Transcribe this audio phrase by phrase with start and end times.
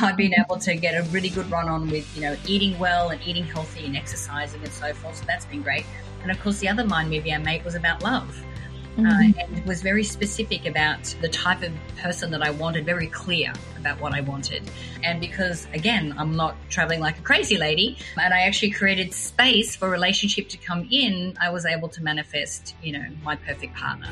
[0.00, 3.10] I've been able to get a really good run on with, you know, eating well
[3.10, 5.16] and eating healthy and exercising and so forth.
[5.16, 5.84] So that's been great.
[6.22, 8.44] And of course, the other mind movie I made was about love.
[8.96, 9.38] Uh, mm-hmm.
[9.38, 13.52] Uh, and was very specific about the type of person that I wanted, very clear
[13.78, 14.68] about what I wanted.
[15.04, 19.76] And because, again, I'm not traveling like a crazy lady, and I actually created space
[19.76, 24.10] for relationship to come in, I was able to manifest, you know, my perfect partner.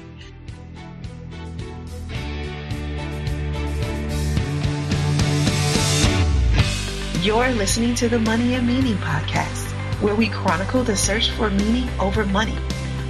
[7.27, 9.67] You're listening to the Money and Meaning podcast,
[10.01, 12.57] where we chronicle the search for meaning over money.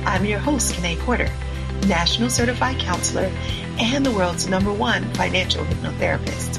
[0.07, 1.29] I'm your host, Kanae Porter,
[1.87, 3.31] National Certified Counselor
[3.79, 6.55] and the world's number one financial hypnotherapist.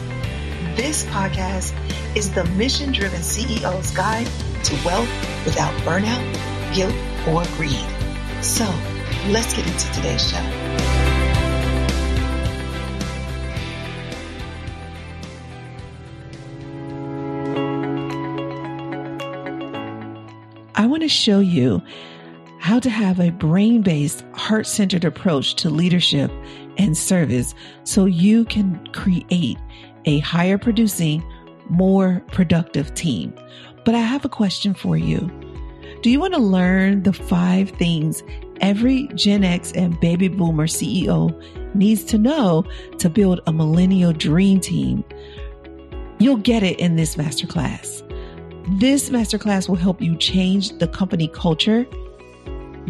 [0.76, 1.74] This podcast
[2.16, 4.28] is the mission driven CEO's guide
[4.64, 5.10] to wealth
[5.44, 6.94] without burnout, guilt,
[7.28, 7.88] or greed.
[8.44, 8.66] So
[9.30, 10.97] let's get into today's show.
[20.98, 21.80] Want to show you
[22.58, 26.32] how to have a brain based, heart centered approach to leadership
[26.80, 29.60] and service so you can create
[30.06, 31.24] a higher producing,
[31.70, 33.32] more productive team.
[33.86, 35.30] But I have a question for you.
[36.02, 38.24] Do you want to learn the five things
[38.60, 41.30] every Gen X and baby boomer CEO
[41.76, 42.66] needs to know
[42.98, 45.04] to build a millennial dream team?
[46.18, 48.07] You'll get it in this masterclass.
[48.72, 51.88] This masterclass will help you change the company culture,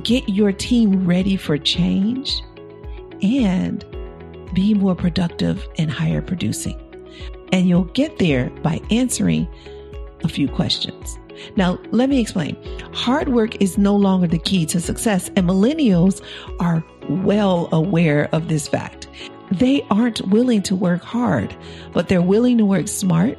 [0.03, 2.41] get your team ready for change,
[3.21, 3.85] and
[4.55, 6.81] be more productive and higher producing.
[7.51, 9.47] And you'll get there by answering
[10.23, 11.19] a few questions.
[11.55, 12.57] Now, let me explain.
[12.93, 16.23] Hard work is no longer the key to success, and millennials
[16.59, 19.07] are well aware of this fact.
[19.51, 21.55] They aren't willing to work hard,
[21.93, 23.37] but they're willing to work smart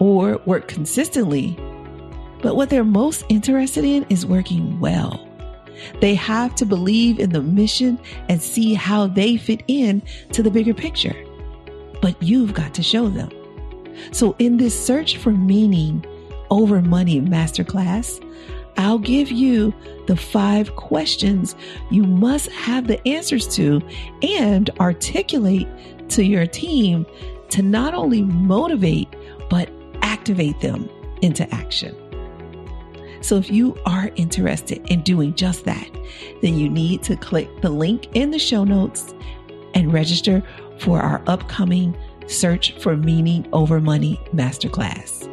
[0.00, 1.56] or work consistently.
[2.42, 5.26] But what they're most interested in is working well.
[6.00, 7.98] They have to believe in the mission
[8.28, 10.02] and see how they fit in
[10.32, 11.14] to the bigger picture.
[12.02, 13.30] But you've got to show them.
[14.12, 16.04] So in this search for meaning
[16.50, 18.24] over money masterclass,
[18.76, 19.74] I'll give you
[20.06, 21.54] the five questions
[21.90, 23.82] you must have the answers to
[24.22, 25.68] and articulate
[26.10, 27.04] to your team
[27.50, 29.08] to not only motivate,
[29.50, 29.70] but
[30.10, 30.90] activate them
[31.22, 31.94] into action.
[33.20, 35.88] So if you are interested in doing just that,
[36.42, 39.14] then you need to click the link in the show notes
[39.74, 40.42] and register
[40.78, 45.28] for our upcoming Search for Meaning Over Money Masterclass.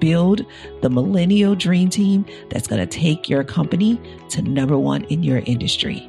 [0.00, 0.46] Build
[0.82, 4.00] the millennial dream team that's going to take your company
[4.30, 6.08] to number one in your industry.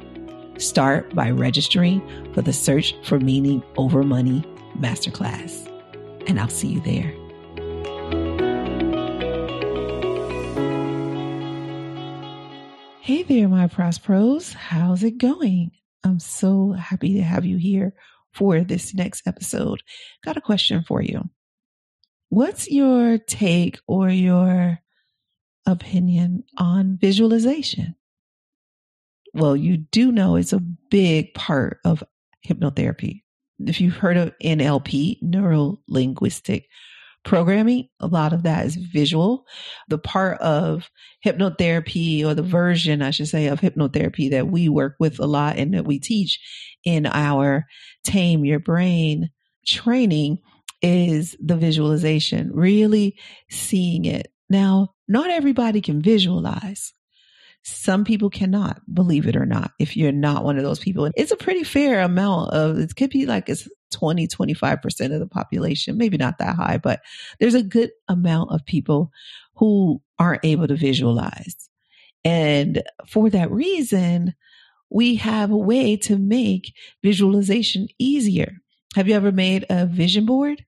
[0.56, 2.00] Start by registering
[2.32, 4.44] for the Search for Meaning Over Money
[4.78, 5.66] Masterclass.
[6.26, 7.12] And I'll see you there.
[13.08, 14.52] Hey there, my Pros.
[14.52, 15.70] How's it going?
[16.04, 17.94] I'm so happy to have you here
[18.34, 19.82] for this next episode.
[20.26, 21.30] Got a question for you.
[22.28, 24.80] What's your take or your
[25.64, 27.94] opinion on visualization?
[29.32, 32.04] Well, you do know it's a big part of
[32.46, 33.22] hypnotherapy.
[33.58, 36.68] If you've heard of NLP, neuro linguistic
[37.28, 39.44] programming, a lot of that is visual.
[39.88, 40.90] The part of
[41.24, 45.58] hypnotherapy or the version, I should say, of hypnotherapy that we work with a lot
[45.58, 46.40] and that we teach
[46.84, 47.66] in our
[48.02, 49.28] Tame Your Brain
[49.66, 50.38] training
[50.80, 53.18] is the visualization, really
[53.50, 54.32] seeing it.
[54.48, 56.94] Now, not everybody can visualize.
[57.62, 61.10] Some people cannot, believe it or not, if you're not one of those people.
[61.16, 65.26] It's a pretty fair amount of, it could be like it's 20, 25% of the
[65.26, 67.00] population, maybe not that high, but
[67.40, 69.10] there's a good amount of people
[69.56, 71.68] who aren't able to visualize.
[72.24, 74.34] And for that reason,
[74.90, 78.52] we have a way to make visualization easier.
[78.94, 80.64] Have you ever made a vision board?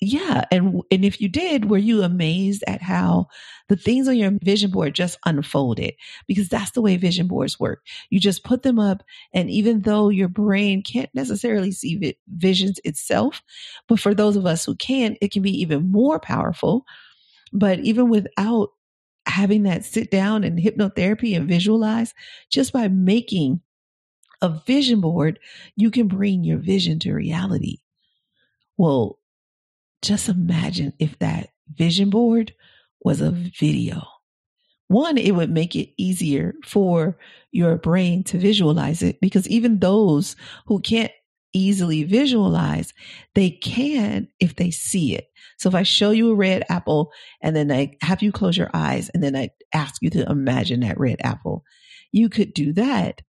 [0.00, 3.26] Yeah and and if you did were you amazed at how
[3.68, 5.94] the things on your vision board just unfolded?
[6.26, 7.82] Because that's the way vision boards work.
[8.10, 9.02] You just put them up
[9.34, 13.42] and even though your brain can't necessarily see vi- visions itself
[13.88, 16.84] but for those of us who can it can be even more powerful.
[17.52, 18.70] But even without
[19.26, 22.14] having that sit down and hypnotherapy and visualize
[22.50, 23.60] just by making
[24.42, 25.38] a vision board
[25.76, 27.78] you can bring your vision to reality.
[28.76, 29.18] Well
[30.02, 32.54] just imagine if that vision board
[33.00, 34.02] was a video.
[34.88, 37.18] One, it would make it easier for
[37.52, 40.34] your brain to visualize it because even those
[40.66, 41.12] who can't
[41.52, 42.94] easily visualize,
[43.34, 45.28] they can if they see it.
[45.58, 47.12] So if I show you a red apple
[47.42, 50.80] and then I have you close your eyes and then I ask you to imagine
[50.80, 51.64] that red apple,
[52.12, 53.20] you could do that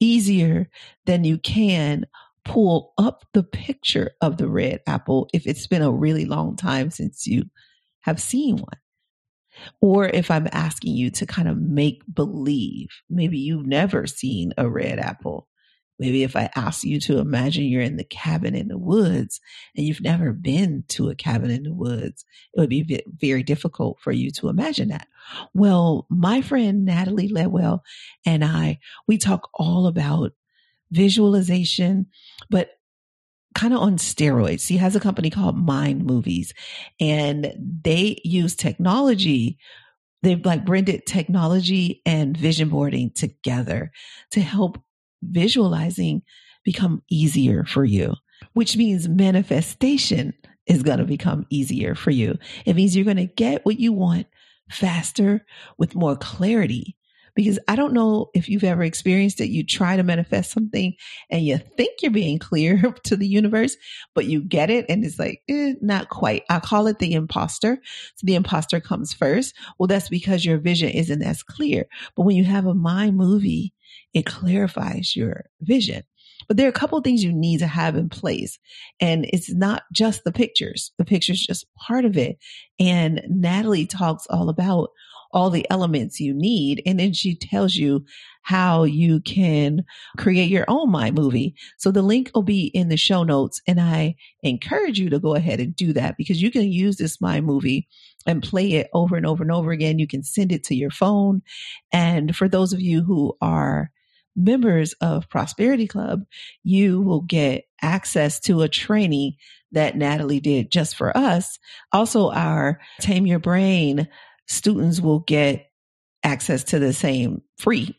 [0.00, 0.68] easier
[1.06, 2.06] than you can
[2.44, 6.90] pull up the picture of the red apple if it's been a really long time
[6.90, 7.44] since you
[8.02, 8.78] have seen one.
[9.80, 14.68] Or if I'm asking you to kind of make believe, maybe you've never seen a
[14.68, 15.48] red apple.
[15.98, 19.40] Maybe if I ask you to imagine you're in the cabin in the woods
[19.76, 23.98] and you've never been to a cabin in the woods, it would be very difficult
[24.00, 25.06] for you to imagine that.
[25.54, 27.80] Well, my friend Natalie Ledwell
[28.26, 30.32] and I, we talk all about
[30.94, 32.06] visualization,
[32.50, 32.70] but
[33.54, 34.66] kind of on steroids.
[34.66, 36.52] He has a company called Mind Movies
[37.00, 37.52] and
[37.82, 39.58] they use technology.
[40.22, 43.92] They've like blended technology and vision boarding together
[44.32, 44.82] to help
[45.22, 46.22] visualizing
[46.64, 48.14] become easier for you,
[48.54, 50.32] which means manifestation
[50.66, 52.38] is going to become easier for you.
[52.64, 54.26] It means you're going to get what you want
[54.70, 55.44] faster
[55.78, 56.96] with more clarity
[57.34, 59.50] because I don't know if you've ever experienced it.
[59.50, 60.94] You try to manifest something
[61.30, 63.76] and you think you're being clear to the universe,
[64.14, 66.44] but you get it and it's like, eh, not quite.
[66.48, 67.78] I call it the imposter.
[68.16, 69.54] So the imposter comes first.
[69.78, 71.86] Well, that's because your vision isn't as clear.
[72.16, 73.74] But when you have a mind movie,
[74.12, 76.02] it clarifies your vision.
[76.46, 78.58] But there are a couple of things you need to have in place.
[79.00, 80.92] And it's not just the pictures.
[80.98, 82.38] The picture's just part of it.
[82.78, 84.90] And Natalie talks all about
[85.34, 86.80] all the elements you need.
[86.86, 88.06] And then she tells you
[88.42, 89.84] how you can
[90.16, 91.54] create your own mind movie.
[91.76, 93.60] So the link will be in the show notes.
[93.66, 97.20] And I encourage you to go ahead and do that because you can use this
[97.20, 97.88] mind movie
[98.26, 99.98] and play it over and over and over again.
[99.98, 101.42] You can send it to your phone.
[101.92, 103.90] And for those of you who are
[104.36, 106.22] members of Prosperity Club,
[106.62, 109.34] you will get access to a training
[109.72, 111.58] that Natalie did just for us.
[111.92, 114.08] Also, our Tame Your Brain
[114.46, 115.70] students will get
[116.22, 117.98] access to the same free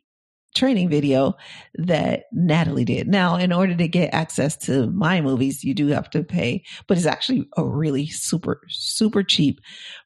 [0.56, 1.36] training video
[1.76, 3.08] that Natalie did.
[3.08, 6.98] Now, in order to get access to Mind Movies, you do have to pay, but
[6.98, 9.60] it's actually a really super, super cheap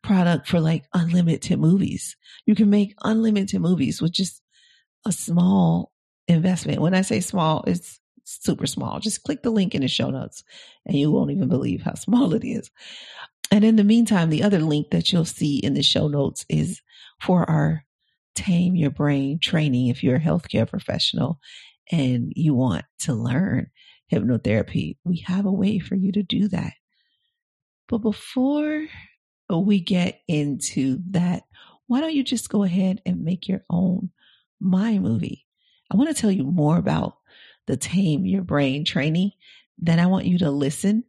[0.03, 2.17] product for like unlimited movies.
[2.45, 4.41] You can make unlimited movies with just
[5.05, 5.93] a small
[6.27, 6.81] investment.
[6.81, 8.99] When I say small, it's super small.
[8.99, 10.43] Just click the link in the show notes
[10.85, 12.71] and you won't even believe how small it is.
[13.51, 16.81] And in the meantime, the other link that you'll see in the show notes is
[17.19, 17.83] for our
[18.35, 19.87] Tame Your Brain training.
[19.87, 21.39] If you're a healthcare professional
[21.91, 23.67] and you want to learn
[24.11, 26.73] hypnotherapy, we have a way for you to do that.
[27.87, 28.85] But before
[29.51, 31.43] we get into that,
[31.87, 34.11] why don't you just go ahead and make your own
[34.59, 35.47] mind movie?
[35.91, 37.17] I want to tell you more about
[37.65, 39.31] the Tame Your Brain training.
[39.79, 41.03] Then I want you to listen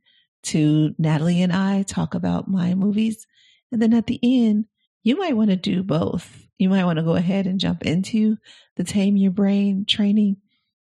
[0.44, 3.26] to Natalie and I talk about Mind Movies.
[3.72, 4.66] And then at the end,
[5.02, 6.46] you might want to do both.
[6.58, 8.37] You might want to go ahead and jump into
[8.76, 10.37] the Tame Your Brain training.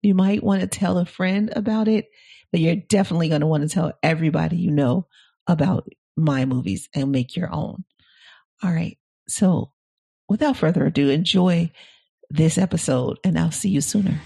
[0.02, 2.10] You might want to tell a friend about it,
[2.52, 5.08] but you're definitely going to want to tell everybody you know
[5.48, 5.88] about
[6.18, 7.84] Mind Movies and make your own.
[8.64, 8.98] All right.
[9.28, 9.72] So
[10.28, 11.72] without further ado, enjoy
[12.30, 14.20] this episode and I'll see you sooner.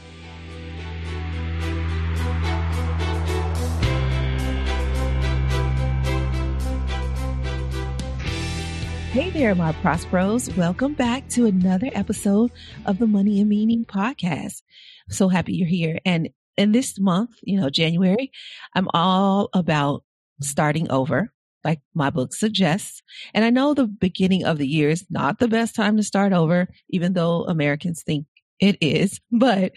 [9.16, 10.54] Hey there, my Prosperos.
[10.58, 12.52] Welcome back to another episode
[12.86, 14.62] of the Money and Meaning podcast.
[15.10, 16.00] So happy you're here.
[16.04, 18.34] And in this month, you know, January,
[18.76, 20.04] I'm all about
[20.42, 21.32] starting over,
[21.64, 23.02] like my book suggests.
[23.34, 26.34] And I know the beginning of the year is not the best time to start
[26.34, 28.26] over, even though Americans think
[28.60, 29.22] it is.
[29.32, 29.72] But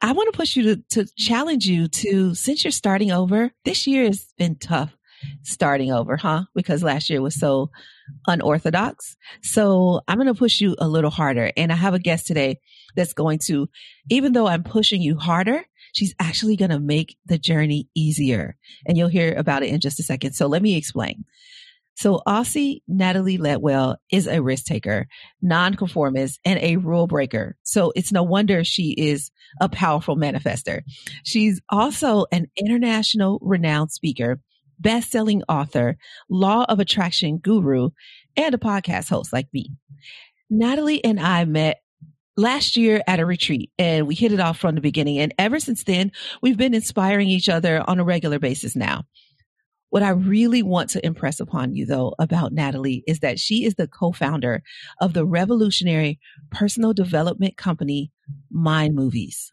[0.00, 3.86] I want to push you to, to challenge you to, since you're starting over, this
[3.86, 4.92] year has been tough
[5.42, 6.44] starting over, huh?
[6.54, 7.70] Because last year was so
[8.26, 9.16] unorthodox.
[9.42, 11.50] So I'm going to push you a little harder.
[11.56, 12.60] And I have a guest today
[12.96, 13.68] that's going to,
[14.10, 18.56] even though I'm pushing you harder, she's actually going to make the journey easier.
[18.86, 20.32] And you'll hear about it in just a second.
[20.34, 21.24] So let me explain.
[21.94, 25.06] So Aussie Natalie Ledwell is a risk taker,
[25.42, 27.56] nonconformist, and a rule breaker.
[27.62, 30.82] So it's no wonder she is a powerful manifester.
[31.24, 34.40] She's also an international renowned speaker
[34.82, 35.96] best-selling author,
[36.28, 37.90] law of attraction guru,
[38.36, 39.70] and a podcast host like me.
[40.50, 41.78] Natalie and I met
[42.36, 45.18] last year at a retreat and we hit it off from the beginning.
[45.18, 49.04] And ever since then, we've been inspiring each other on a regular basis now.
[49.90, 53.74] What I really want to impress upon you though about Natalie is that she is
[53.74, 54.62] the co-founder
[55.00, 56.18] of the revolutionary
[56.50, 58.10] personal development company
[58.50, 59.52] Mind Movies.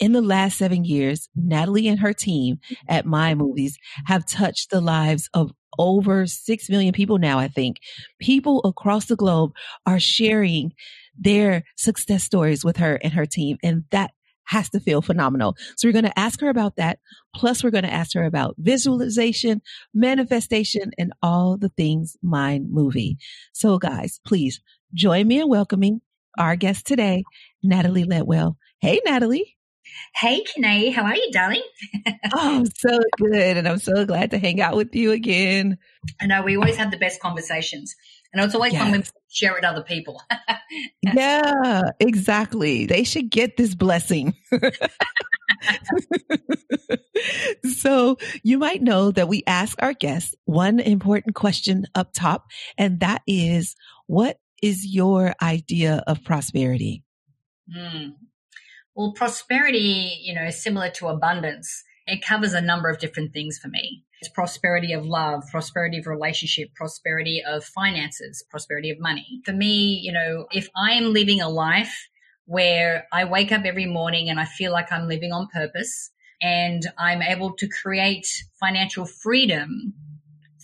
[0.00, 2.58] In the last seven years, Natalie and her team
[2.88, 7.78] at Mind Movies have touched the lives of over 6 million people now, I think.
[8.20, 9.52] People across the globe
[9.86, 10.72] are sharing
[11.16, 13.58] their success stories with her and her team.
[13.62, 14.10] And that
[14.46, 15.56] has to feel phenomenal.
[15.76, 16.98] So we're going to ask her about that.
[17.34, 19.62] Plus, we're going to ask her about visualization,
[19.94, 23.16] manifestation, and all the things mind movie.
[23.52, 24.60] So guys, please
[24.92, 26.00] join me in welcoming
[26.36, 27.24] our guest today,
[27.62, 28.56] Natalie Ledwell.
[28.80, 29.53] Hey, Natalie.
[30.14, 31.62] Hey, Kanae, how are you, darling?
[32.34, 33.56] oh, so good.
[33.56, 35.78] And I'm so glad to hang out with you again.
[36.20, 37.94] I know we always have the best conversations.
[38.32, 38.82] And it's always yes.
[38.82, 40.20] fun when we share it with other people.
[41.02, 42.86] yeah, exactly.
[42.86, 44.34] They should get this blessing.
[47.76, 52.46] so you might know that we ask our guests one important question up top,
[52.76, 57.04] and that is, what is your idea of prosperity?
[57.74, 58.14] Mm.
[58.94, 61.82] Well, prosperity, you know, similar to abundance.
[62.06, 64.04] It covers a number of different things for me.
[64.20, 69.40] It's prosperity of love, prosperity of relationship, prosperity of finances, prosperity of money.
[69.44, 72.08] For me, you know, if I am living a life
[72.46, 76.10] where I wake up every morning and I feel like I'm living on purpose
[76.42, 78.26] and I'm able to create
[78.60, 79.94] financial freedom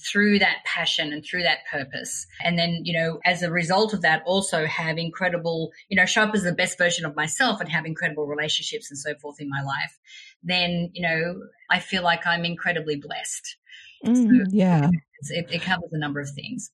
[0.05, 2.27] through that passion and through that purpose.
[2.45, 6.23] And then, you know, as a result of that, also have incredible, you know, show
[6.23, 9.49] up as the best version of myself and have incredible relationships and so forth in
[9.49, 9.99] my life,
[10.43, 13.57] then, you know, I feel like I'm incredibly blessed.
[14.05, 14.91] Mm, so yeah.
[15.29, 16.71] It, it covers a number of things.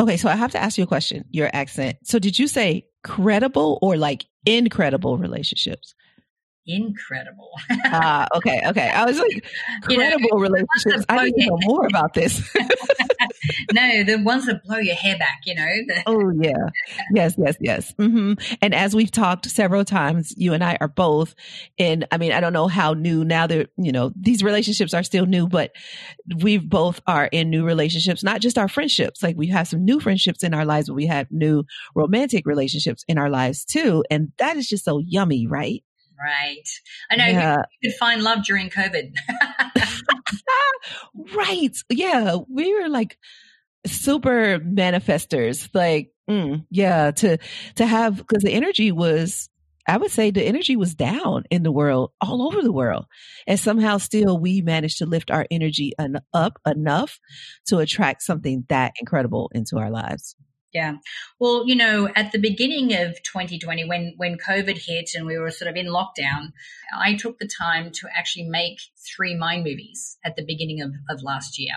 [0.00, 0.16] Okay.
[0.16, 1.98] So I have to ask you a question, your accent.
[2.04, 5.94] So did you say credible or like incredible relationships?
[6.66, 7.50] Incredible.
[7.86, 8.88] Ah, uh, okay, okay.
[8.88, 9.44] I was like,
[9.88, 11.04] incredible you know, relationships.
[11.08, 12.40] I need to know more about this.
[13.72, 15.62] no, the ones that blow your hair back, you know.
[15.62, 16.70] The- oh, yeah.
[17.12, 17.92] Yes, yes, yes.
[17.98, 18.56] Mm-hmm.
[18.62, 21.34] And as we've talked several times, you and I are both
[21.76, 25.02] in, I mean, I don't know how new now that, you know, these relationships are
[25.02, 25.72] still new, but
[26.40, 29.22] we both are in new relationships, not just our friendships.
[29.22, 33.04] Like we have some new friendships in our lives, but we have new romantic relationships
[33.08, 34.04] in our lives too.
[34.10, 35.82] And that is just so yummy, right?
[36.18, 36.68] Right.
[37.10, 37.62] I know yeah.
[37.80, 39.12] you could find love during COVID.
[41.34, 41.76] right.
[41.90, 42.36] Yeah.
[42.48, 43.18] We were like
[43.86, 45.68] super manifestors.
[45.74, 47.38] Like, mm, yeah, to,
[47.76, 49.48] to have, cause the energy was,
[49.86, 53.06] I would say the energy was down in the world, all over the world.
[53.46, 57.18] And somehow still we managed to lift our energy an, up enough
[57.66, 60.36] to attract something that incredible into our lives.
[60.74, 60.96] Yeah.
[61.38, 65.52] Well, you know, at the beginning of 2020, when, when COVID hit and we were
[65.52, 66.52] sort of in lockdown,
[66.98, 68.80] I took the time to actually make
[69.16, 71.74] three mind movies at the beginning of, of last year.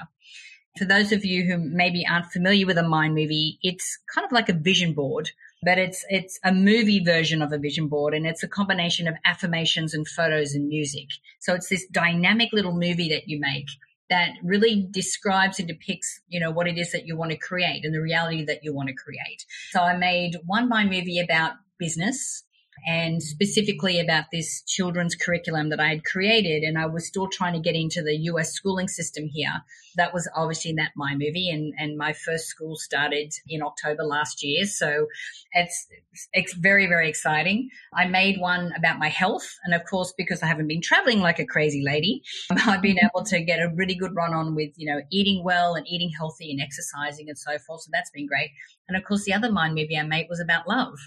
[0.79, 4.31] For those of you who maybe aren't familiar with a mind movie, it's kind of
[4.31, 5.29] like a vision board,
[5.61, 9.13] but it's, it's a movie version of a vision board and it's a combination of
[9.25, 11.07] affirmations and photos and music.
[11.39, 13.67] So it's this dynamic little movie that you make
[14.09, 17.83] that really describes and depicts, you know, what it is that you want to create
[17.83, 19.45] and the reality that you want to create.
[19.71, 22.43] So I made one mind movie about business
[22.85, 26.63] and specifically about this children's curriculum that I had created.
[26.63, 29.63] And I was still trying to get into the US schooling system here.
[29.95, 34.03] That was obviously in that my movie and, and my first school started in October
[34.03, 34.65] last year.
[34.65, 35.07] So
[35.53, 35.87] it's,
[36.33, 37.69] it's very, very exciting.
[37.93, 39.57] I made one about my health.
[39.65, 43.25] And of course, because I haven't been traveling like a crazy lady, I've been able
[43.25, 46.51] to get a really good run on with, you know, eating well and eating healthy
[46.51, 47.81] and exercising and so forth.
[47.81, 48.51] So that's been great.
[48.87, 50.97] And of course, the other mind movie I made was about love.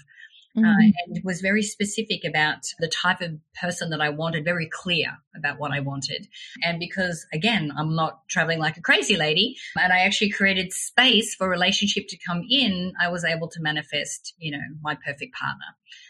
[0.57, 0.69] Uh, mm-hmm.
[0.69, 5.17] uh, and was very specific about the type of person that I wanted, very clear
[5.35, 6.27] about what I wanted.
[6.61, 11.35] And because again, I'm not traveling like a crazy lady and I actually created space
[11.35, 15.65] for relationship to come in, I was able to manifest, you know, my perfect partner.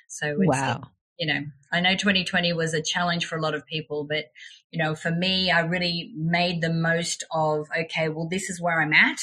[0.08, 0.82] So wow.
[1.20, 4.26] You know, I know 2020 was a challenge for a lot of people, but
[4.72, 8.82] you know, for me, I really made the most of, okay, well, this is where
[8.82, 9.20] I'm at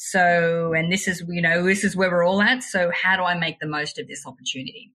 [0.00, 2.62] so, and this is, you know, this is where we're all at.
[2.62, 4.92] So how do I make the most of this opportunity?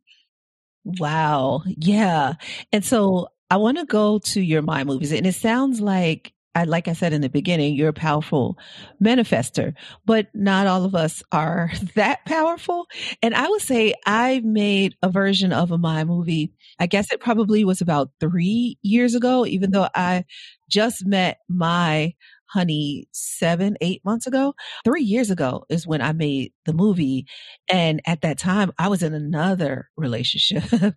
[0.86, 1.64] Wow.
[1.66, 2.36] Yeah.
[2.72, 6.64] And so I want to go to your mind movies and it sounds like I,
[6.64, 8.58] like I said in the beginning, you're a powerful
[9.04, 9.74] manifester,
[10.06, 12.86] but not all of us are that powerful.
[13.22, 16.54] And I would say I made a version of a my movie.
[16.80, 20.24] I guess it probably was about three years ago, even though I
[20.70, 22.14] just met my
[22.54, 24.54] honey seven, eight months ago.
[24.86, 27.26] Three years ago is when I made the movie.
[27.70, 30.64] And at that time, I was in another relationship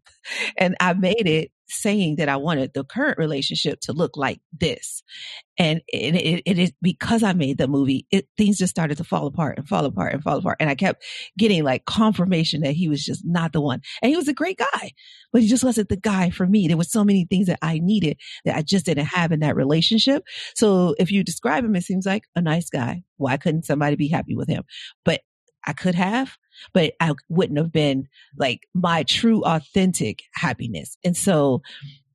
[0.59, 5.02] and I made it saying that I wanted the current relationship to look like this.
[5.58, 9.26] And it, it is because I made the movie, it, things just started to fall
[9.26, 10.58] apart and fall apart and fall apart.
[10.61, 11.02] And I kept
[11.38, 13.80] getting like confirmation that he was just not the one.
[14.02, 14.92] And he was a great guy,
[15.32, 16.68] but he just wasn't the guy for me.
[16.68, 19.56] There was so many things that I needed that I just didn't have in that
[19.56, 20.25] relationship.
[20.54, 23.02] So if you describe him, it seems like a nice guy.
[23.16, 24.64] Why couldn't somebody be happy with him?
[25.04, 25.23] But
[25.66, 26.37] I could have,
[26.73, 30.97] but I wouldn't have been like my true authentic happiness.
[31.05, 31.63] And so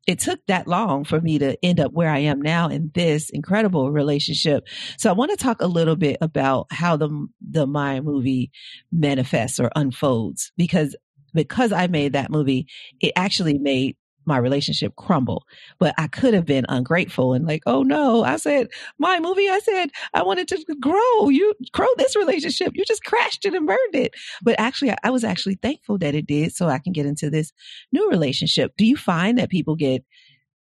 [0.07, 3.29] it took that long for me to end up where I am now in this
[3.29, 4.67] incredible relationship.
[4.97, 8.51] So I want to talk a little bit about how the the my movie
[8.91, 10.95] manifests or unfolds because
[11.33, 12.67] because I made that movie,
[12.99, 15.45] it actually made my relationship crumble.
[15.79, 18.67] But I could have been ungrateful and like, oh no, I said
[18.99, 21.29] my movie, I said I wanted to grow.
[21.29, 22.73] You grow this relationship.
[22.75, 24.13] You just crashed it and burned it.
[24.41, 27.51] But actually, I was actually thankful that it did so I can get into this
[27.91, 28.73] new relationship.
[28.77, 30.03] Do you find that people get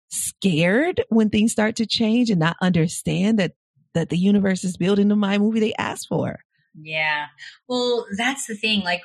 [0.09, 3.53] scared when things start to change and not understand that
[3.95, 6.41] that the universe is building the my movie they asked for?
[6.81, 7.27] Yeah.
[7.69, 8.81] Well, that's the thing.
[8.83, 9.03] Like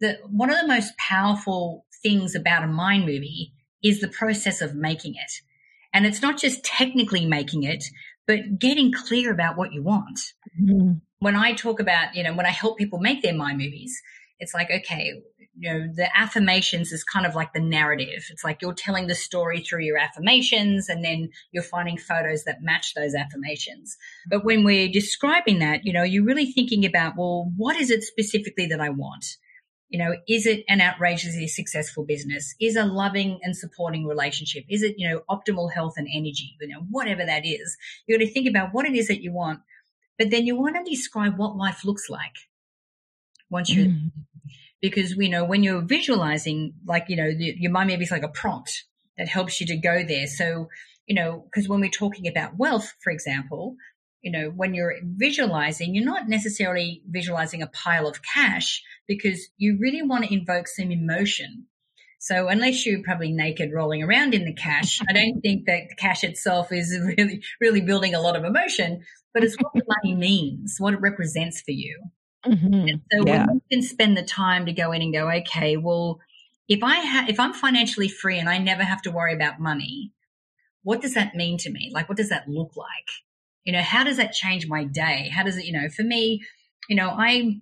[0.00, 4.74] the one of the most powerful things about a mind movie is the process of
[4.74, 5.32] making it.
[5.94, 7.84] And it's not just technically making it,
[8.26, 10.18] but getting clear about what you want.
[10.60, 10.92] Mm-hmm.
[11.18, 14.00] When I talk about, you know, when I help people make their mind movies,
[14.38, 15.12] it's like, okay,
[15.56, 18.24] you know, the affirmations is kind of like the narrative.
[18.30, 22.62] It's like you're telling the story through your affirmations and then you're finding photos that
[22.62, 23.96] match those affirmations.
[24.28, 28.02] But when we're describing that, you know, you're really thinking about, well, what is it
[28.02, 29.24] specifically that I want?
[29.92, 32.54] You know, is it an outrageously successful business?
[32.58, 34.64] Is a loving and supporting relationship?
[34.70, 36.56] Is it, you know, optimal health and energy?
[36.62, 39.32] You know, whatever that is, you got to think about what it is that you
[39.32, 39.60] want,
[40.18, 42.48] but then you want to describe what life looks like
[43.50, 44.10] once you, mm.
[44.80, 48.28] because, you know, when you're visualizing, like, you know, your mind maybe is like a
[48.28, 48.84] prompt
[49.18, 50.26] that helps you to go there.
[50.26, 50.70] So,
[51.06, 53.76] you know, because when we're talking about wealth, for example,
[54.22, 59.78] you know, when you're visualizing, you're not necessarily visualizing a pile of cash because you
[59.80, 61.66] really want to invoke some emotion.
[62.20, 65.96] So unless you're probably naked rolling around in the cash, I don't think that the
[65.96, 69.02] cash itself is really, really building a lot of emotion,
[69.34, 72.00] but it's what the money means, what it represents for you.
[72.46, 72.74] Mm-hmm.
[72.74, 73.46] And so yeah.
[73.46, 76.20] when you can spend the time to go in and go, okay, well,
[76.68, 80.12] if I have, if I'm financially free and I never have to worry about money,
[80.84, 81.90] what does that mean to me?
[81.92, 83.08] Like, what does that look like?
[83.64, 85.30] You know, how does that change my day?
[85.32, 86.42] How does it, you know, for me,
[86.88, 87.60] you know, I,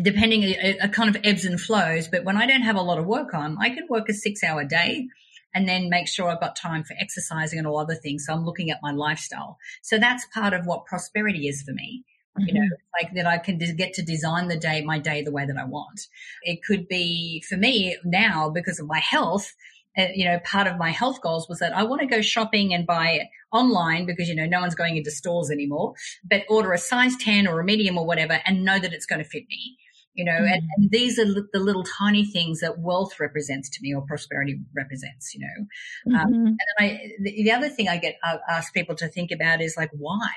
[0.00, 2.98] depending, a, a kind of ebbs and flows, but when I don't have a lot
[2.98, 5.08] of work on, I can work a six hour day
[5.54, 8.24] and then make sure I've got time for exercising and all other things.
[8.26, 9.58] So I'm looking at my lifestyle.
[9.82, 12.04] So that's part of what prosperity is for me.
[12.38, 12.48] Mm-hmm.
[12.48, 13.02] You know, mm-hmm.
[13.04, 15.64] like that I can get to design the day, my day the way that I
[15.64, 16.00] want.
[16.42, 19.77] It could be for me now because of my health uh,
[20.14, 22.86] you know, part of my health goals was that I want to go shopping and
[22.86, 25.94] buy it online because, you know, no one's going into stores anymore,
[26.28, 29.22] but order a size 10 or a medium or whatever and know that it's going
[29.22, 29.76] to fit me.
[30.14, 30.52] You know, mm-hmm.
[30.52, 34.58] and, and, these are the little tiny things that wealth represents to me or prosperity
[34.74, 36.18] represents, you know.
[36.18, 36.34] Um, mm-hmm.
[36.34, 39.30] Um, and then I, the, the, other thing I get uh, asked people to think
[39.30, 40.32] about is like, why?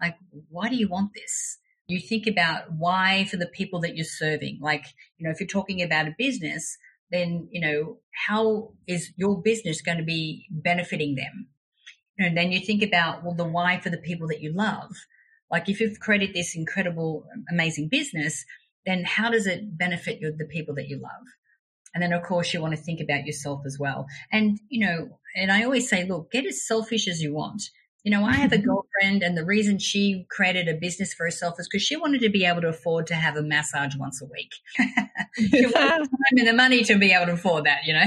[0.00, 0.16] Like,
[0.48, 1.58] why do you want this?
[1.86, 4.58] You think about why for the people that you're serving.
[4.62, 4.86] Like,
[5.18, 6.78] you know, if you're talking about a business,
[7.10, 11.48] then, you know, how is your business going to be benefiting them?
[12.18, 14.90] And then you think about, well, the why for the people that you love.
[15.50, 18.44] Like if you've created this incredible, amazing business,
[18.86, 21.26] then how does it benefit your, the people that you love?
[21.94, 24.06] And then of course you want to think about yourself as well.
[24.30, 27.62] And, you know, and I always say, look, get as selfish as you want.
[28.02, 31.60] You know, I have a girlfriend, and the reason she created a business for herself
[31.60, 34.26] is because she wanted to be able to afford to have a massage once a
[34.26, 34.54] week.
[35.36, 38.06] she wanted the time and the money to be able to afford that, you know.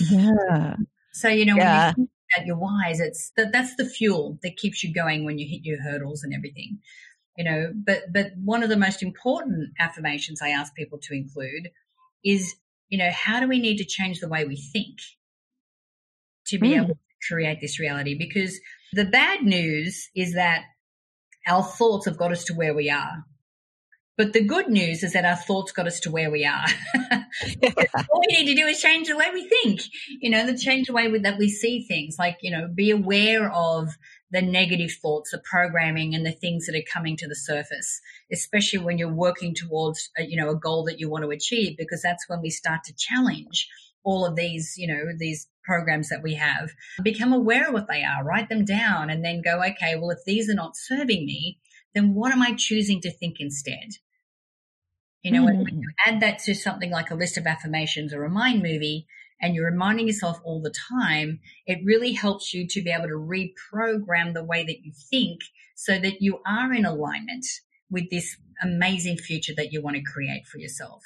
[0.10, 0.76] yeah.
[1.12, 1.92] So you know, yeah.
[1.94, 5.38] when you at your whys, it's that that's the fuel that keeps you going when
[5.38, 6.78] you hit your hurdles and everything.
[7.36, 11.70] You know, but but one of the most important affirmations I ask people to include
[12.24, 12.54] is,
[12.88, 14.98] you know, how do we need to change the way we think
[16.46, 16.84] to be mm.
[16.84, 16.98] able
[17.28, 18.58] create this reality because
[18.92, 20.62] the bad news is that
[21.46, 23.24] our thoughts have got us to where we are.
[24.16, 26.64] But the good news is that our thoughts got us to where we are.
[28.10, 30.86] All we need to do is change the way we think, you know, the change
[30.86, 32.16] the way we, that we see things.
[32.18, 33.90] Like, you know, be aware of
[34.30, 38.00] the negative thoughts, the programming and the things that are coming to the surface,
[38.32, 41.76] especially when you're working towards, a, you know, a goal that you want to achieve,
[41.76, 43.68] because that's when we start to challenge
[44.02, 46.70] all of these, you know, these programs that we have,
[47.02, 50.24] become aware of what they are, write them down, and then go, okay, well, if
[50.24, 51.58] these are not serving me,
[51.94, 53.96] then what am I choosing to think instead?
[55.22, 55.62] You know, mm-hmm.
[55.64, 59.06] when you add that to something like a list of affirmations or a mind movie,
[59.40, 63.14] and you're reminding yourself all the time, it really helps you to be able to
[63.14, 65.40] reprogram the way that you think
[65.74, 67.44] so that you are in alignment
[67.90, 71.02] with this amazing future that you want to create for yourself.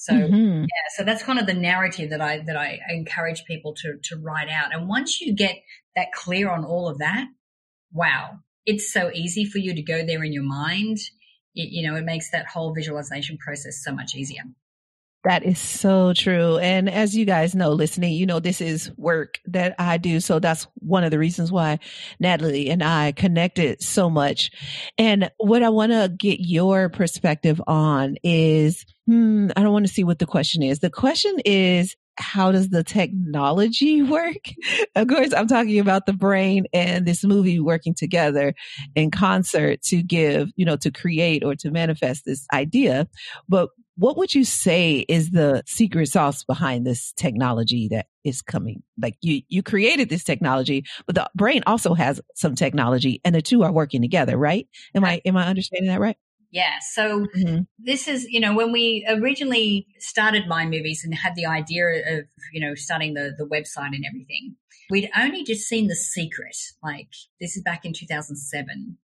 [0.00, 0.62] So mm-hmm.
[0.62, 4.16] yeah, so that's kind of the narrative that I that I encourage people to to
[4.16, 4.72] write out.
[4.72, 5.56] And once you get
[5.96, 7.26] that clear on all of that,
[7.92, 10.98] wow, it's so easy for you to go there in your mind.
[11.56, 14.42] It, you know, it makes that whole visualization process so much easier.
[15.24, 16.58] That is so true.
[16.58, 20.20] And as you guys know, listening, you know, this is work that I do.
[20.20, 21.80] So that's one of the reasons why
[22.20, 24.52] Natalie and I connected so much.
[24.96, 29.92] And what I want to get your perspective on is, hmm, I don't want to
[29.92, 30.80] see what the question is.
[30.80, 34.50] The question is, how does the technology work?
[34.94, 38.54] of course, I'm talking about the brain and this movie working together
[38.94, 43.08] in concert to give, you know, to create or to manifest this idea.
[43.48, 48.82] But what would you say is the secret sauce behind this technology that is coming?
[49.00, 53.40] Like you, you created this technology, but the brain also has some technology and the
[53.40, 54.68] two are working together, right?
[54.94, 56.18] Am I, am I understanding that right?
[56.50, 56.78] Yeah.
[56.92, 57.62] So mm-hmm.
[57.78, 61.84] this is, you know, when we originally started Mind Movies and had the idea
[62.18, 64.56] of, you know, starting the, the website and everything,
[64.90, 66.56] we'd only just seen The Secret.
[66.82, 68.96] Like this is back in 2007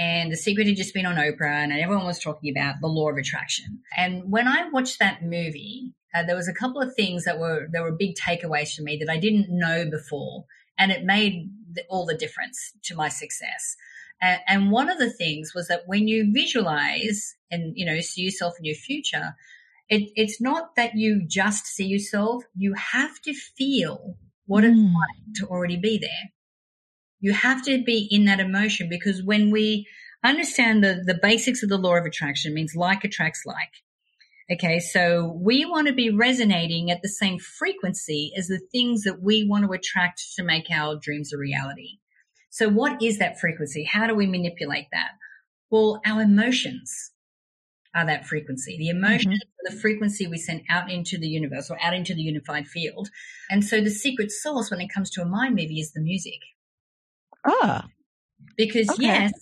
[0.00, 3.10] and The Secret had just been on Oprah, and everyone was talking about the law
[3.10, 3.80] of attraction.
[3.94, 7.68] And when I watched that movie, uh, there was a couple of things that were
[7.70, 10.46] there were big takeaways for me that I didn't know before,
[10.78, 13.76] and it made the, all the difference to my success.
[14.20, 18.22] And, and one of the things was that when you visualize and you know see
[18.22, 19.34] yourself in your future,
[19.88, 24.70] it, it's not that you just see yourself; you have to feel what mm.
[24.70, 26.32] it's like to already be there.
[27.20, 29.86] You have to be in that emotion because when we
[30.22, 33.82] understand the, the basics of the law of attraction means like attracts like.
[34.52, 34.80] Okay.
[34.80, 39.46] So we want to be resonating at the same frequency as the things that we
[39.46, 41.99] want to attract to make our dreams a reality.
[42.50, 43.84] So what is that frequency?
[43.84, 45.12] How do we manipulate that?
[45.70, 47.12] Well, our emotions
[47.94, 48.76] are that frequency.
[48.78, 49.74] The emotions mm-hmm.
[49.74, 53.08] the frequency we send out into the universe or out into the unified field.
[53.50, 56.40] And so the secret source when it comes to a mind movie is the music.
[57.44, 57.86] Ah.
[58.56, 59.02] Because okay.
[59.02, 59.32] yes,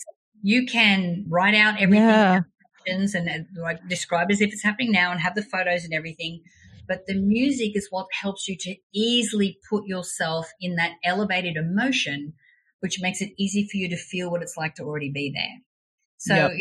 [0.43, 2.41] you can write out everything yeah.
[2.87, 6.43] and, and like, describe as if it's happening now and have the photos and everything.
[6.87, 12.33] But the music is what helps you to easily put yourself in that elevated emotion,
[12.81, 15.63] which makes it easy for you to feel what it's like to already be there.
[16.19, 16.53] So, yep.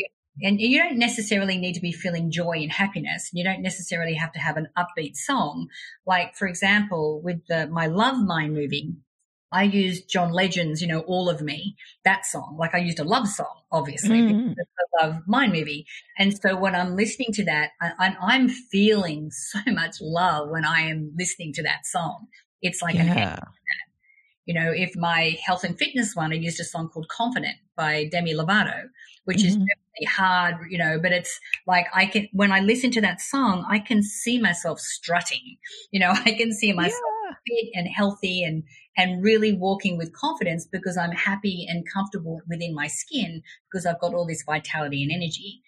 [0.42, 3.30] and you don't necessarily need to be feeling joy and happiness.
[3.32, 5.68] You don't necessarily have to have an upbeat song.
[6.06, 8.94] Like, for example, with the, my Love Mind movie,
[9.50, 12.56] I used John Legend's, you know, All of Me, that song.
[12.58, 14.54] Like I used a love song, obviously, mm.
[15.00, 15.86] I love my movie.
[16.18, 20.82] And so when I'm listening to that, I, am feeling so much love when I
[20.82, 22.26] am listening to that song.
[22.60, 23.40] It's like yeah.
[24.48, 28.08] You know, if my health and fitness one, I used a song called Confident by
[28.10, 28.84] Demi Lovato,
[29.26, 29.46] which mm-hmm.
[29.46, 33.20] is definitely hard, you know, but it's like I can, when I listen to that
[33.20, 35.58] song, I can see myself strutting,
[35.90, 37.34] you know, I can see myself yeah.
[37.46, 38.62] fit and healthy and,
[38.96, 44.00] and really walking with confidence because I'm happy and comfortable within my skin because I've
[44.00, 45.60] got all this vitality and energy.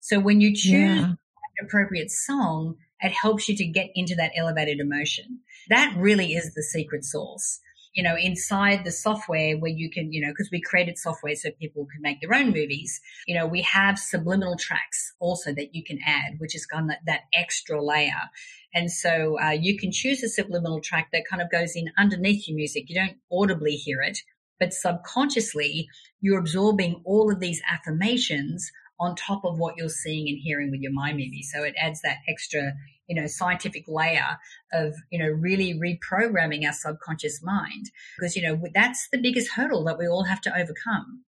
[0.00, 1.04] So when you choose yeah.
[1.06, 1.18] an
[1.62, 5.40] appropriate song, it helps you to get into that elevated emotion.
[5.70, 7.60] That really is the secret sauce.
[7.94, 11.50] You know, inside the software where you can, you know, because we created software so
[11.58, 15.82] people can make their own movies, you know, we have subliminal tracks also that you
[15.84, 18.30] can add, which is kind of that, that extra layer.
[18.74, 22.46] And so uh, you can choose a subliminal track that kind of goes in underneath
[22.46, 22.84] your music.
[22.88, 24.18] You don't audibly hear it,
[24.60, 25.88] but subconsciously
[26.20, 28.70] you're absorbing all of these affirmations
[29.00, 31.42] on top of what you're seeing and hearing with your mind movie.
[31.42, 32.74] So it adds that extra,
[33.08, 34.38] you know, scientific layer
[34.72, 39.84] of, you know, really reprogramming our subconscious mind because, you know, that's the biggest hurdle
[39.84, 41.24] that we all have to overcome.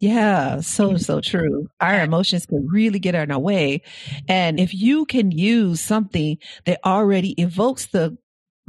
[0.00, 0.98] Yeah, so, mm-hmm.
[0.98, 1.68] so true.
[1.80, 3.82] Our emotions can really get in our way.
[4.28, 8.16] And if you can use something that already evokes the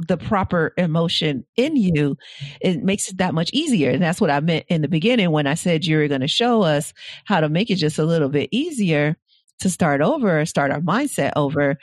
[0.08, 2.16] the proper emotion in you,
[2.62, 3.90] it makes it that much easier.
[3.90, 6.26] And that's what I meant in the beginning when I said you were going to
[6.26, 6.94] show us
[7.26, 9.18] how to make it just a little bit easier
[9.60, 11.76] to start over, start our mindset over.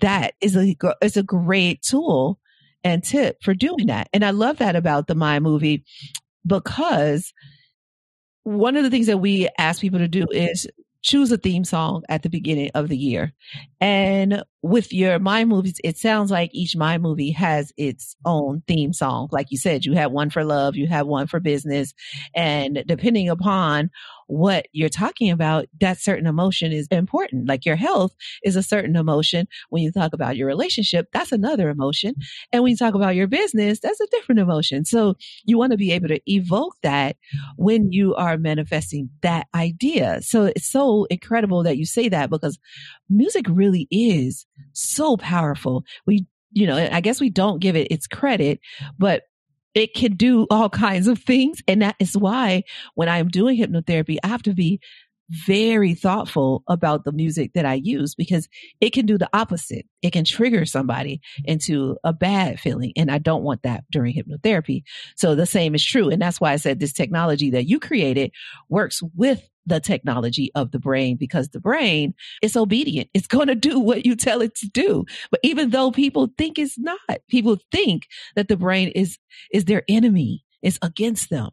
[0.00, 2.38] That is a, is a great tool
[2.82, 4.08] and tip for doing that.
[4.12, 5.84] And I love that about the Mind movie
[6.46, 7.32] because
[8.44, 10.68] one of the things that we ask people to do is
[11.02, 13.32] choose a theme song at the beginning of the year.
[13.84, 18.94] And with your Mind movies, it sounds like each Mind movie has its own theme
[18.94, 19.28] song.
[19.30, 21.92] Like you said, you have one for love, you have one for business.
[22.34, 23.90] And depending upon
[24.26, 27.46] what you're talking about, that certain emotion is important.
[27.46, 29.46] Like your health is a certain emotion.
[29.68, 32.14] When you talk about your relationship, that's another emotion.
[32.50, 34.86] And when you talk about your business, that's a different emotion.
[34.86, 37.16] So you want to be able to evoke that
[37.58, 40.22] when you are manifesting that idea.
[40.22, 42.58] So it's so incredible that you say that because
[43.10, 45.84] music really is so powerful.
[46.06, 48.60] We, you know, I guess we don't give it its credit,
[48.98, 49.22] but
[49.74, 51.62] it can do all kinds of things.
[51.68, 52.62] And that is why
[52.94, 54.80] when I'm doing hypnotherapy, I have to be
[55.30, 58.48] very thoughtful about the music that I use because
[58.80, 59.86] it can do the opposite.
[60.02, 62.92] It can trigger somebody into a bad feeling.
[62.96, 64.82] And I don't want that during hypnotherapy.
[65.16, 66.10] So the same is true.
[66.10, 68.32] And that's why I said this technology that you created
[68.68, 73.08] works with the technology of the brain because the brain is obedient.
[73.14, 75.04] It's going to do what you tell it to do.
[75.30, 76.98] But even though people think it's not,
[77.28, 79.18] people think that the brain is,
[79.52, 81.50] is their enemy, is against them.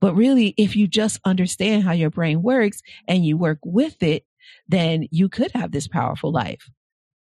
[0.00, 4.24] But really, if you just understand how your brain works and you work with it,
[4.68, 6.70] then you could have this powerful life.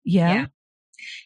[0.04, 0.34] Yeah.
[0.34, 0.46] Yeah.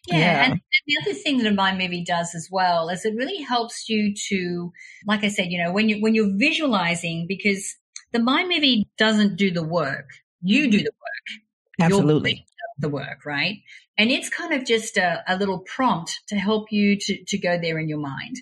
[0.08, 0.44] Yeah, yeah.
[0.44, 3.42] And, and, the other thing that a mind movie does as well is it really
[3.42, 4.72] helps you to,
[5.06, 7.76] like I said, you know, when you when you're visualizing, because
[8.16, 10.10] the mind movie doesn't do the work,
[10.42, 11.42] you do the work.
[11.82, 12.46] Absolutely,
[12.80, 13.58] the work, right?
[13.98, 17.60] And it's kind of just a, a little prompt to help you to to go
[17.60, 18.38] there in your mind.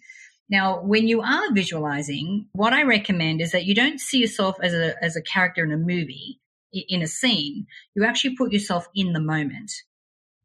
[0.49, 4.73] Now, when you are visualizing, what I recommend is that you don't see yourself as
[4.73, 6.39] a, as a character in a movie,
[6.71, 7.65] in a scene.
[7.95, 9.71] You actually put yourself in the moment.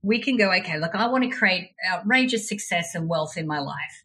[0.03, 3.59] We can go, okay, look, I want to create outrageous success and wealth in my
[3.59, 4.05] life.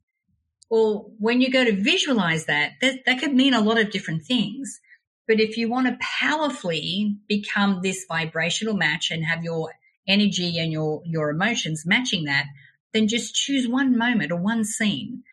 [0.70, 4.24] Well, when you go to visualize that, that, that could mean a lot of different
[4.24, 4.82] things.
[5.28, 9.72] But if you want to powerfully become this vibrational match and have your
[10.08, 12.46] energy and your, your emotions matching that,
[12.94, 15.24] then just choose one moment or one scene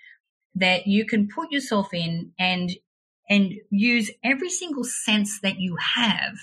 [0.54, 2.70] that you can put yourself in and
[3.28, 6.36] and use every single sense that you have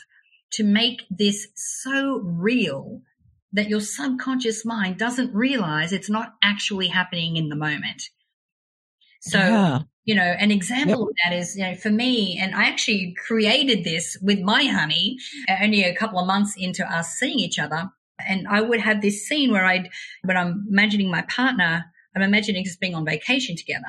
[0.54, 3.02] to make this so real
[3.52, 8.04] that your subconscious mind doesn't realize it's not actually happening in the moment.
[9.22, 9.80] So, yeah.
[10.06, 11.00] you know, an example yep.
[11.00, 15.18] of that is, you know, for me, and I actually created this with my honey
[15.62, 17.90] only a couple of months into us seeing each other.
[18.28, 19.90] And I would have this scene where I'd,
[20.24, 23.88] when I'm imagining my partner, I'm imagining us being on vacation together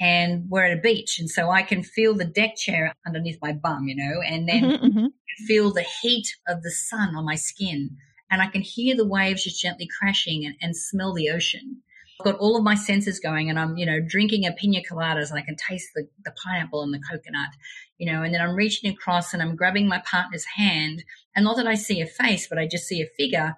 [0.00, 1.18] and we're at a beach.
[1.18, 4.62] And so I can feel the deck chair underneath my bum, you know, and then
[4.62, 5.06] mm-hmm, mm-hmm.
[5.46, 7.90] feel the heat of the sun on my skin.
[8.30, 11.82] And I can hear the waves just gently crashing and, and smell the ocean.
[12.20, 15.30] I've got all of my senses going and I'm, you know, drinking a pina coladas
[15.30, 17.50] and I can taste the, the pineapple and the coconut,
[17.96, 21.04] you know, and then I'm reaching across and I'm grabbing my partner's hand.
[21.36, 23.56] And not that I see a face, but I just see a figure.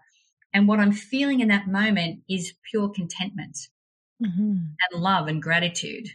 [0.52, 3.68] And what I'm feeling in that moment is pure contentment
[4.22, 4.40] mm-hmm.
[4.90, 6.08] and love and gratitude.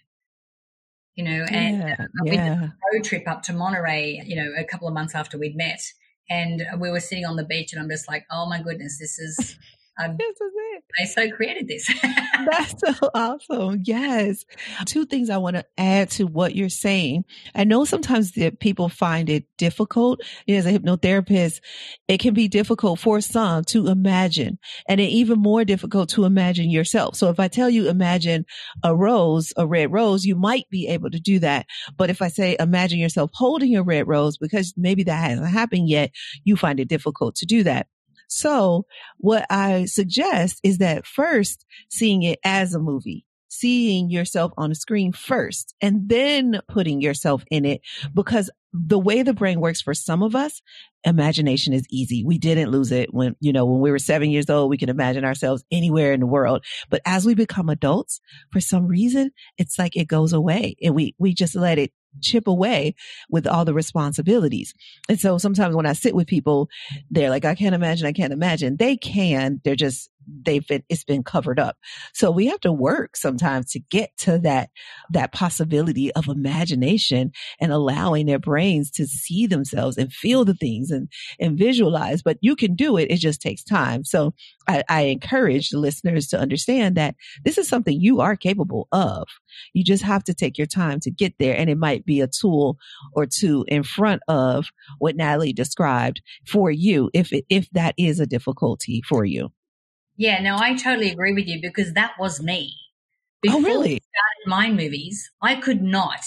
[1.16, 4.66] You know, and yeah, we did a road trip up to Monterey, you know, a
[4.66, 5.80] couple of months after we'd met.
[6.30, 9.18] And we were sitting on the beach and I'm just like, oh my goodness, this
[9.18, 9.58] is
[9.98, 10.84] um, this is it.
[11.02, 11.90] I so created this.
[12.52, 13.82] That's so awesome.
[13.84, 14.44] Yes.
[14.86, 17.24] Two things I want to add to what you're saying.
[17.54, 20.22] I know sometimes that people find it difficult.
[20.46, 21.62] You know, as a hypnotherapist,
[22.10, 26.70] it can be difficult for some to imagine and it even more difficult to imagine
[26.70, 27.16] yourself.
[27.16, 28.46] So if I tell you imagine
[28.84, 31.68] a rose, a red rose, you might be able to do that.
[31.96, 35.88] But if I say imagine yourself holding a red rose because maybe that hasn't happened
[35.88, 36.12] yet,
[36.44, 37.88] you find it difficult to do that.
[38.28, 38.86] So
[39.18, 44.76] what I suggest is that first seeing it as a movie, seeing yourself on a
[44.76, 47.82] screen first and then putting yourself in it
[48.14, 50.62] because the way the brain works for some of us,
[51.06, 52.26] imagination is easy.
[52.26, 54.90] We didn't lose it when, you know, when we were seven years old, we can
[54.90, 56.66] imagine ourselves anywhere in the world.
[56.90, 58.20] But as we become adults,
[58.52, 62.48] for some reason, it's like it goes away and we, we just let it chip
[62.48, 62.96] away
[63.30, 64.74] with all the responsibilities.
[65.10, 66.70] And so sometimes when I sit with people,
[67.10, 68.78] they're like, I can't imagine, I can't imagine.
[68.78, 71.78] They can, they're just they've been it's been covered up.
[72.14, 74.70] So we have to work sometimes to get to that
[75.12, 80.92] that possibility of imagination and allowing their brains to see themselves and feel the things
[80.92, 81.10] and
[81.40, 84.04] and visualize but you can do it it just takes time.
[84.04, 84.34] So
[84.68, 89.28] I, I encourage the listeners to understand that this is something you are capable of.
[89.74, 92.28] You just have to take your time to get there and it might be a
[92.28, 92.78] tool
[93.14, 94.68] or two in front of
[95.00, 99.52] what natalie described for you if it, if that is a difficulty for you
[100.18, 102.74] yeah, no, I totally agree with you because that was me.
[103.48, 103.96] Oh, Before oh, really?
[103.96, 106.26] I started mind movies, I could not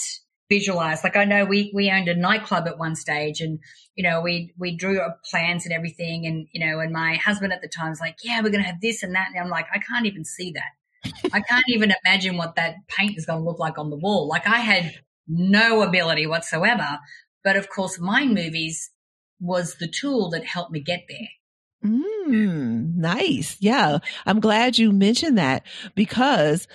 [0.49, 1.03] visualize.
[1.03, 3.59] Like I know we we owned a nightclub at one stage, and
[3.95, 7.53] you know we we drew up plans and everything, and you know, and my husband
[7.53, 9.67] at the time was like, "Yeah, we're gonna have this and that," and I'm like,
[9.73, 11.11] I can't even see that.
[11.33, 14.27] I can't even imagine what that paint is going to look like on the wall.
[14.27, 16.99] Like I had no ability whatsoever.
[17.43, 18.91] But of course, Mind Movies
[19.39, 21.29] was the tool that helped me get there.
[21.83, 23.55] Mm, nice.
[23.59, 23.99] Yeah.
[24.25, 25.63] I'm glad you mentioned that
[25.95, 26.67] because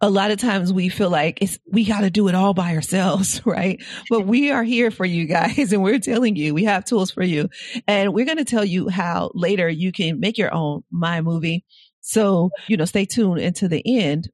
[0.00, 2.74] a lot of times we feel like it's, we got to do it all by
[2.74, 3.82] ourselves, right?
[4.10, 7.22] But we are here for you guys and we're telling you we have tools for
[7.22, 7.48] you
[7.86, 11.64] and we're going to tell you how later you can make your own my movie.
[12.00, 14.30] So, you know, stay tuned into the end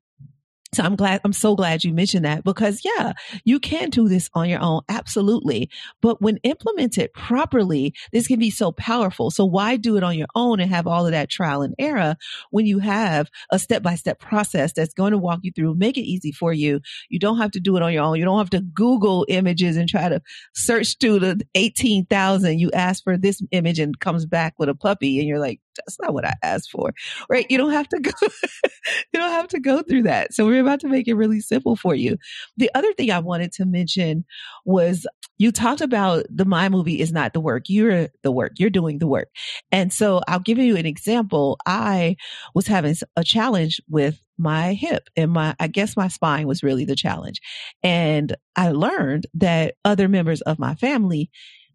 [0.75, 3.13] so I'm glad, I'm so glad you mentioned that because yeah,
[3.45, 4.83] you can do this on your own.
[4.89, 5.71] Absolutely.
[6.01, 9.31] But when implemented properly, this can be so powerful.
[9.31, 12.17] So why do it on your own and have all of that trial and error
[12.51, 15.97] when you have a step by step process that's going to walk you through, make
[15.97, 16.81] it easy for you.
[17.09, 18.17] You don't have to do it on your own.
[18.17, 20.21] You don't have to Google images and try to
[20.55, 22.59] search through the 18,000.
[22.59, 25.99] You ask for this image and comes back with a puppy and you're like, that's
[26.01, 26.93] not what I asked for,
[27.29, 27.47] right?
[27.49, 30.35] You don't have to go, you don't have to go through that.
[30.35, 32.17] So we're about to make it really simple for you.
[32.57, 34.25] The other thing I wanted to mention
[34.65, 35.07] was
[35.39, 37.65] you talked about the mind movie is not the work.
[37.69, 38.53] You're the work.
[38.59, 39.29] You're doing the work.
[39.73, 41.59] And so I'll give you an example.
[41.67, 42.17] I
[42.55, 46.85] was having a challenge with my hip and my, I guess my spine was really
[46.85, 47.41] the challenge.
[47.83, 51.31] And I learned that other members of my family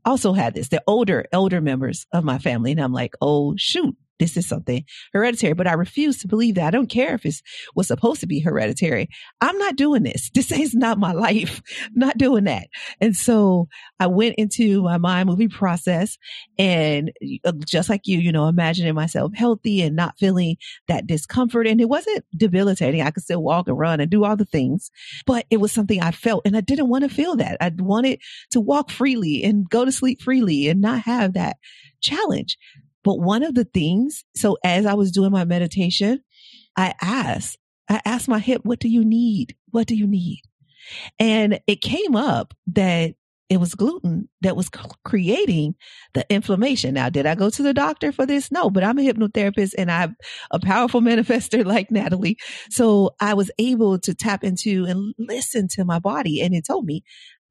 [0.06, 0.70] also had this.
[0.70, 2.72] The older, elder members of my family.
[2.72, 6.68] And I'm like, oh, shoot, this is something hereditary, but I refuse to believe that.
[6.68, 7.42] I don't care if it
[7.76, 9.10] was supposed to be hereditary.
[9.42, 10.30] I'm not doing this.
[10.40, 11.62] This is not my life.
[11.94, 12.68] not doing that.
[13.02, 13.68] And so
[14.00, 16.18] I went into my mind movie process
[16.58, 17.12] and
[17.44, 20.56] uh, just like you, you know, imagining myself healthy and not feeling
[20.88, 21.68] that discomfort.
[21.68, 23.02] And it wasn't debilitating.
[23.02, 24.92] I could still walk and run and do all the things,
[25.26, 27.58] but it was something I felt and I didn't want to feel that.
[27.60, 31.58] I wanted to walk freely and go to sleep freely and not have that
[32.02, 32.58] challenge.
[33.10, 36.22] But one of the things, so as I was doing my meditation,
[36.78, 37.58] I asked,
[37.90, 39.56] I asked my hip, what do you need?
[39.72, 40.44] What do you need?
[41.18, 43.16] And it came up that
[43.50, 44.70] it was gluten that was
[45.04, 45.74] creating
[46.14, 46.94] the inflammation.
[46.94, 48.52] Now, did I go to the doctor for this?
[48.52, 50.16] No, but I'm a hypnotherapist and I'm
[50.52, 52.38] a powerful manifester like Natalie.
[52.70, 56.86] So I was able to tap into and listen to my body and it told
[56.86, 57.02] me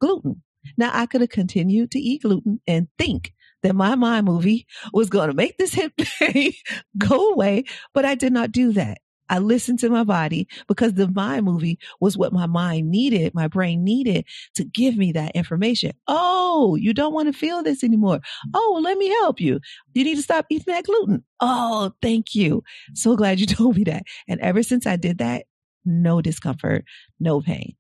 [0.00, 0.44] gluten.
[0.76, 5.10] Now I could have continued to eat gluten and think that my mind movie was
[5.10, 6.52] going to make this hip pain
[6.98, 8.98] go away, but I did not do that.
[9.30, 13.48] I listened to my body because the mind movie was what my mind needed, my
[13.48, 15.92] brain needed to give me that information.
[16.06, 18.20] Oh, you don't want to feel this anymore.
[18.54, 19.60] Oh, let me help you.
[19.94, 21.24] You need to stop eating that gluten.
[21.40, 22.62] Oh, thank you.
[22.94, 24.04] So glad you told me that.
[24.26, 25.44] And ever since I did that,
[25.84, 26.84] no discomfort,
[27.20, 27.74] no pain.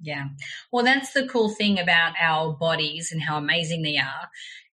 [0.00, 0.28] Yeah.
[0.72, 4.28] Well, that's the cool thing about our bodies and how amazing they are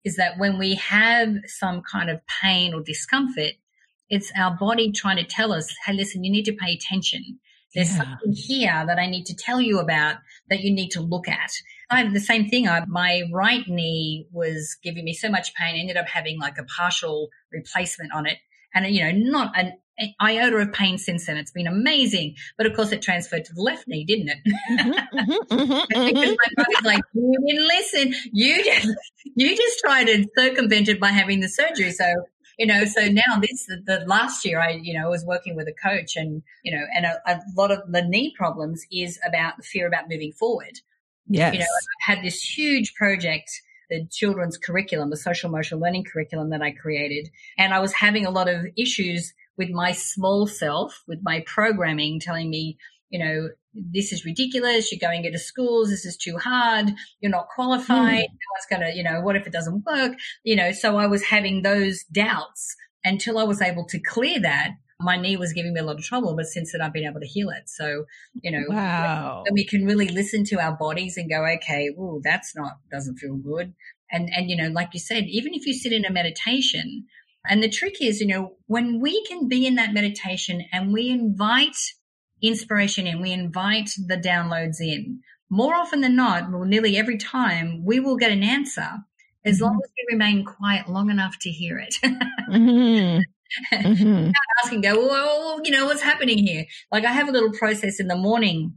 [0.04, 3.54] is that when we have some kind of pain or discomfort,
[4.10, 7.40] it's our body trying to tell us, hey, listen, you need to pay attention.
[7.74, 8.04] There's yeah.
[8.04, 10.18] something here that I need to tell you about
[10.50, 11.52] that you need to look at.
[11.90, 12.68] I have the same thing.
[12.68, 15.76] I, my right knee was giving me so much pain.
[15.76, 18.38] I ended up having like a partial replacement on it.
[18.76, 19.74] And, you know, not an
[20.22, 21.38] iota of pain since then.
[21.38, 22.36] It's been amazing.
[22.58, 24.38] But of course, it transferred to the left knee, didn't it?
[24.48, 28.14] Mm-hmm, mm-hmm, mm-hmm, because my body's like, you didn't listen.
[28.32, 28.90] You just,
[29.36, 31.92] you just tried to circumvent it by having the surgery.
[31.92, 32.06] So,
[32.58, 35.68] you know, so now this, the, the last year I, you know, was working with
[35.68, 39.58] a coach and, you know, and a, a lot of the knee problems is about
[39.58, 40.80] the fear about moving forward.
[41.28, 41.54] Yes.
[41.54, 43.50] You know, I had this huge project
[43.90, 47.30] the children's curriculum, the social emotional learning curriculum that I created.
[47.58, 52.20] And I was having a lot of issues with my small self, with my programming
[52.20, 52.78] telling me,
[53.10, 54.92] you know, this is ridiculous.
[54.92, 55.90] You're going into schools.
[55.90, 56.92] This is too hard.
[57.20, 58.24] You're not qualified.
[58.24, 58.38] Mm.
[58.52, 60.14] What's going to, you know, what if it doesn't work?
[60.44, 64.72] You know, so I was having those doubts until I was able to clear that.
[65.00, 67.20] My knee was giving me a lot of trouble, but since then I've been able
[67.20, 67.68] to heal it.
[67.68, 68.06] So,
[68.42, 69.44] you know, wow.
[69.52, 73.36] we can really listen to our bodies and go, okay, well, that's not, doesn't feel
[73.36, 73.74] good.
[74.12, 77.06] And, and, you know, like you said, even if you sit in a meditation,
[77.48, 81.10] and the trick is, you know, when we can be in that meditation and we
[81.10, 81.76] invite
[82.42, 87.84] inspiration in, we invite the downloads in, more often than not, well, nearly every time,
[87.86, 88.90] we will get an answer
[89.46, 89.66] as mm-hmm.
[89.66, 91.96] long as we remain quiet long enough to hear it.
[92.04, 93.20] mm-hmm.
[93.74, 94.32] mm-hmm.
[94.64, 96.66] ask and go, well, you know, what's happening here?
[96.92, 98.74] Like I have a little process in the morning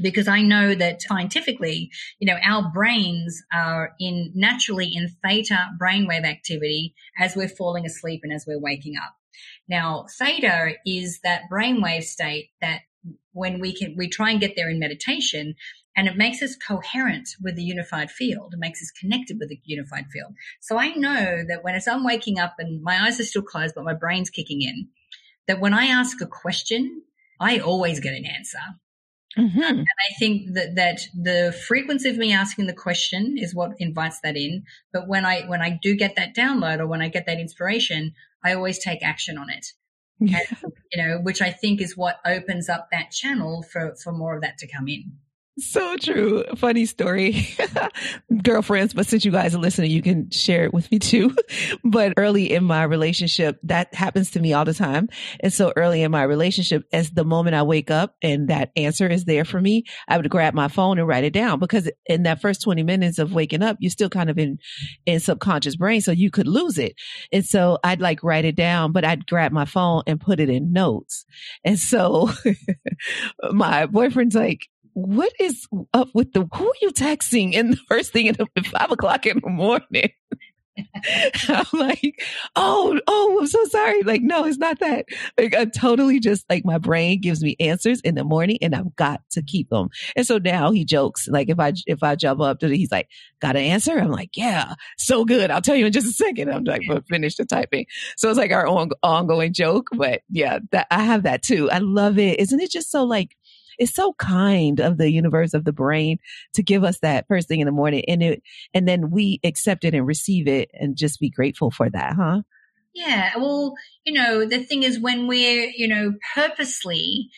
[0.00, 6.24] because I know that scientifically, you know, our brains are in naturally in theta brainwave
[6.24, 9.14] activity as we're falling asleep and as we're waking up.
[9.68, 12.80] Now, theta is that brainwave state that
[13.32, 15.54] when we can, we try and get there in meditation
[15.96, 18.54] and it makes us coherent with the unified field.
[18.54, 20.34] It makes us connected with the unified field.
[20.60, 23.84] So I know that when I'm waking up and my eyes are still closed, but
[23.84, 24.88] my brain's kicking in,
[25.46, 27.02] that when I ask a question,
[27.40, 28.58] I always get an answer
[29.38, 29.62] Mm-hmm.
[29.62, 34.20] And I think that, that the frequency of me asking the question is what invites
[34.22, 34.64] that in.
[34.92, 38.12] But when I, when I do get that download or when I get that inspiration,
[38.44, 39.66] I always take action on it.
[40.18, 40.40] Yeah.
[40.62, 44.34] And, you know, which I think is what opens up that channel for, for more
[44.34, 45.12] of that to come in.
[45.60, 46.44] So true.
[46.56, 47.48] Funny story.
[48.42, 51.36] Girlfriends, but since you guys are listening, you can share it with me too.
[51.84, 55.08] but early in my relationship, that happens to me all the time.
[55.40, 59.06] And so early in my relationship, as the moment I wake up and that answer
[59.06, 62.22] is there for me, I would grab my phone and write it down because in
[62.22, 64.58] that first 20 minutes of waking up, you're still kind of in,
[65.04, 66.00] in subconscious brain.
[66.00, 66.94] So you could lose it.
[67.32, 70.48] And so I'd like write it down, but I'd grab my phone and put it
[70.48, 71.26] in notes.
[71.64, 72.30] And so
[73.50, 78.12] my boyfriend's like, what is up with the who are you texting in the first
[78.12, 80.10] thing at five o'clock in the morning?
[81.48, 82.22] I'm like,
[82.56, 84.02] oh, oh, I'm so sorry.
[84.02, 85.06] Like, no, it's not that.
[85.38, 88.94] Like, I totally just like my brain gives me answers in the morning, and I've
[88.96, 89.88] got to keep them.
[90.16, 92.92] And so now he jokes like if I if I jump up to the, he's
[92.92, 93.08] like,
[93.40, 93.98] got an answer?
[93.98, 95.50] I'm like, yeah, so good.
[95.50, 96.50] I'll tell you in just a second.
[96.50, 97.86] I'm like, but finish the typing.
[98.16, 101.70] So it's like our on, ongoing joke, but yeah, that I have that too.
[101.70, 102.40] I love it.
[102.40, 103.36] Isn't it just so like
[103.80, 106.18] it's so kind of the universe of the brain
[106.54, 108.42] to give us that first thing in the morning and it
[108.74, 112.42] and then we accept it and receive it and just be grateful for that huh
[112.94, 113.74] yeah well
[114.04, 117.28] you know the thing is when we're you know purposely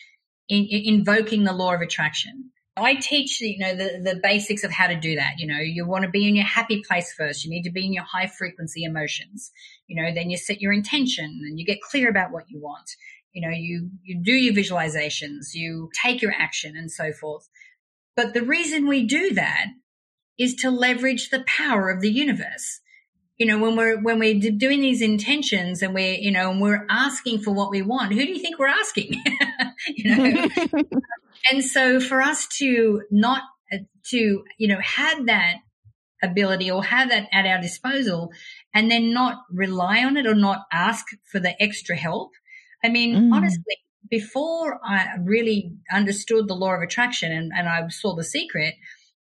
[0.49, 4.71] in, in invoking the law of attraction I teach, you know, the, the basics of
[4.71, 5.33] how to do that.
[5.37, 7.45] You know, you want to be in your happy place first.
[7.45, 9.51] You need to be in your high frequency emotions.
[9.85, 12.89] You know, then you set your intention and you get clear about what you want
[13.33, 17.49] you know, you, you do your visualizations, you take your action and so forth.
[18.15, 19.67] But the reason we do that
[20.39, 22.79] is to leverage the power of the universe.
[23.37, 26.85] You know, when we're, when we're doing these intentions and we're, you know, and we're
[26.89, 29.21] asking for what we want, who do you think we're asking?
[29.87, 30.47] you know?
[31.51, 33.77] and so for us to not, uh,
[34.11, 35.55] to, you know, have that
[36.21, 38.31] ability or have that at our disposal
[38.73, 42.31] and then not rely on it or not ask for the extra help
[42.83, 43.33] I mean, mm.
[43.33, 43.77] honestly,
[44.09, 48.75] before I really understood the law of attraction and, and I saw the secret,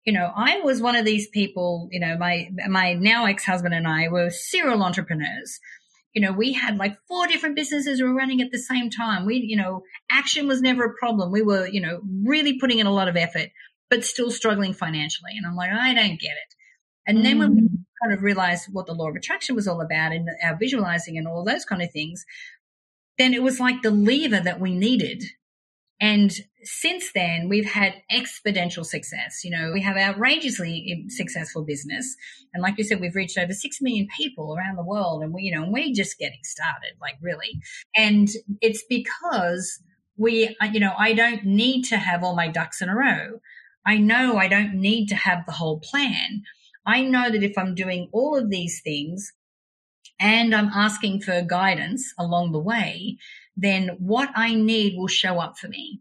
[0.05, 3.87] you know, I was one of these people, you know, my, my now ex-husband and
[3.87, 5.61] I were serial entrepreneurs.
[6.15, 9.27] You know, we had like four different businesses we were running at the same time.
[9.27, 11.31] We, you know, action was never a problem.
[11.31, 13.51] We were, you know, really putting in a lot of effort,
[13.91, 15.33] but still struggling financially.
[15.37, 16.55] And I'm like, I don't get it.
[17.07, 17.23] And mm.
[17.23, 17.85] then when we mm.
[18.03, 21.29] kind of realized what the law of attraction was all about and our visualizing and
[21.29, 22.25] all those kind of things,
[23.21, 25.23] then it was like the lever that we needed.
[26.01, 29.45] And since then, we've had exponential success.
[29.45, 32.16] You know, we have outrageously successful business.
[32.55, 35.23] And like you said, we've reached over 6 million people around the world.
[35.23, 37.61] And we, you know, we're just getting started, like really.
[37.95, 38.29] And
[38.62, 39.83] it's because
[40.16, 43.41] we, uh, you know, I don't need to have all my ducks in a row.
[43.87, 46.43] I know I don't need to have the whole plan.
[46.87, 49.33] I know that if I'm doing all of these things,
[50.21, 53.16] and I'm asking for guidance along the way,
[53.57, 56.01] then what I need will show up for me.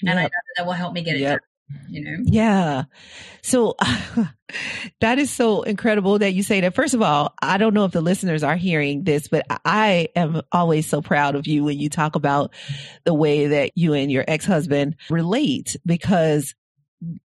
[0.00, 0.16] And yep.
[0.16, 1.40] I know that, that will help me get it yep.
[1.40, 1.40] done.
[1.88, 2.22] You know?
[2.24, 2.84] Yeah.
[3.42, 3.74] So
[5.00, 6.74] that is so incredible that you say that.
[6.74, 10.42] First of all, I don't know if the listeners are hearing this, but I am
[10.52, 12.52] always so proud of you when you talk about
[13.04, 16.54] the way that you and your ex-husband relate because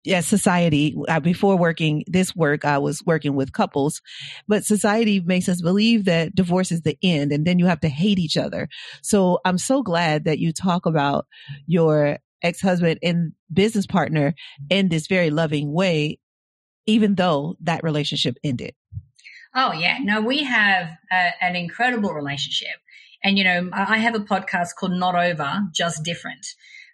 [0.07, 4.01] as society, uh, before working this work, I was working with couples,
[4.47, 7.89] but society makes us believe that divorce is the end and then you have to
[7.89, 8.67] hate each other.
[9.01, 11.27] So I'm so glad that you talk about
[11.65, 14.33] your ex-husband and business partner
[14.69, 16.19] in this very loving way,
[16.85, 18.73] even though that relationship ended.
[19.55, 19.97] Oh yeah.
[20.01, 22.77] No, we have a, an incredible relationship.
[23.23, 26.45] And you know, I have a podcast called Not Over, Just Different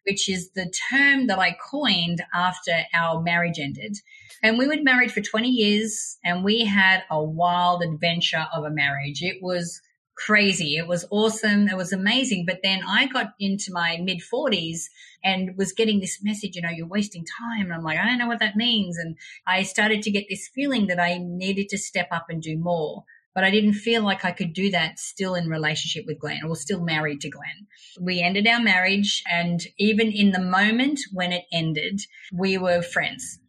[0.05, 3.97] which is the term that I coined after our marriage ended.
[4.43, 8.69] And we were married for 20 years and we had a wild adventure of a
[8.69, 9.21] marriage.
[9.21, 9.81] It was
[10.15, 10.77] crazy.
[10.77, 11.67] It was awesome.
[11.67, 12.45] It was amazing.
[12.45, 14.85] But then I got into my mid 40s
[15.23, 17.65] and was getting this message, you know, you're wasting time.
[17.65, 18.97] And I'm like, I don't know what that means.
[18.97, 22.57] And I started to get this feeling that I needed to step up and do
[22.57, 23.03] more
[23.36, 26.55] but I didn't feel like I could do that still in relationship with Glenn or
[26.55, 27.67] still married to Glenn.
[27.99, 32.01] We ended our marriage and even in the moment when it ended,
[32.33, 33.39] we were friends.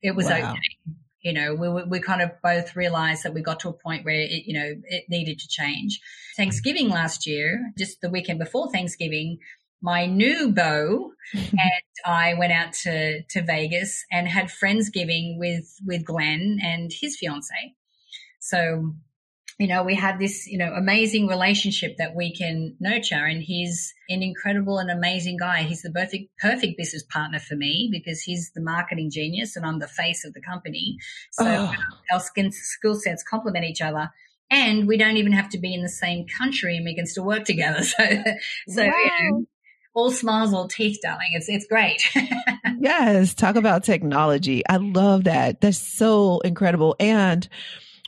[0.00, 0.52] It was wow.
[0.52, 0.96] okay.
[1.22, 4.14] You know, we, we kind of both realized that we got to a point where
[4.14, 6.00] it, you know, it needed to change.
[6.36, 9.38] Thanksgiving last year, just the weekend before Thanksgiving,
[9.80, 16.04] my new beau and I went out to, to Vegas and had Friendsgiving with, with
[16.04, 17.74] Glenn and his fiance.
[18.40, 18.94] So
[19.62, 23.24] you know, we have this, you know, amazing relationship that we can nurture.
[23.24, 25.62] And he's an incredible and amazing guy.
[25.62, 29.78] He's the perfect, perfect business partner for me because he's the marketing genius and I'm
[29.78, 30.96] the face of the company.
[31.30, 31.72] So oh.
[32.12, 34.10] our skill sets complement each other.
[34.50, 37.24] And we don't even have to be in the same country and we can still
[37.24, 37.84] work together.
[37.84, 38.04] So,
[38.66, 38.92] so, wow.
[38.96, 39.46] you know,
[39.94, 41.30] all smiles, all teeth, darling.
[41.34, 42.02] It's, it's great.
[42.80, 43.32] yes.
[43.32, 44.66] Talk about technology.
[44.68, 45.60] I love that.
[45.60, 46.96] That's so incredible.
[46.98, 47.48] And,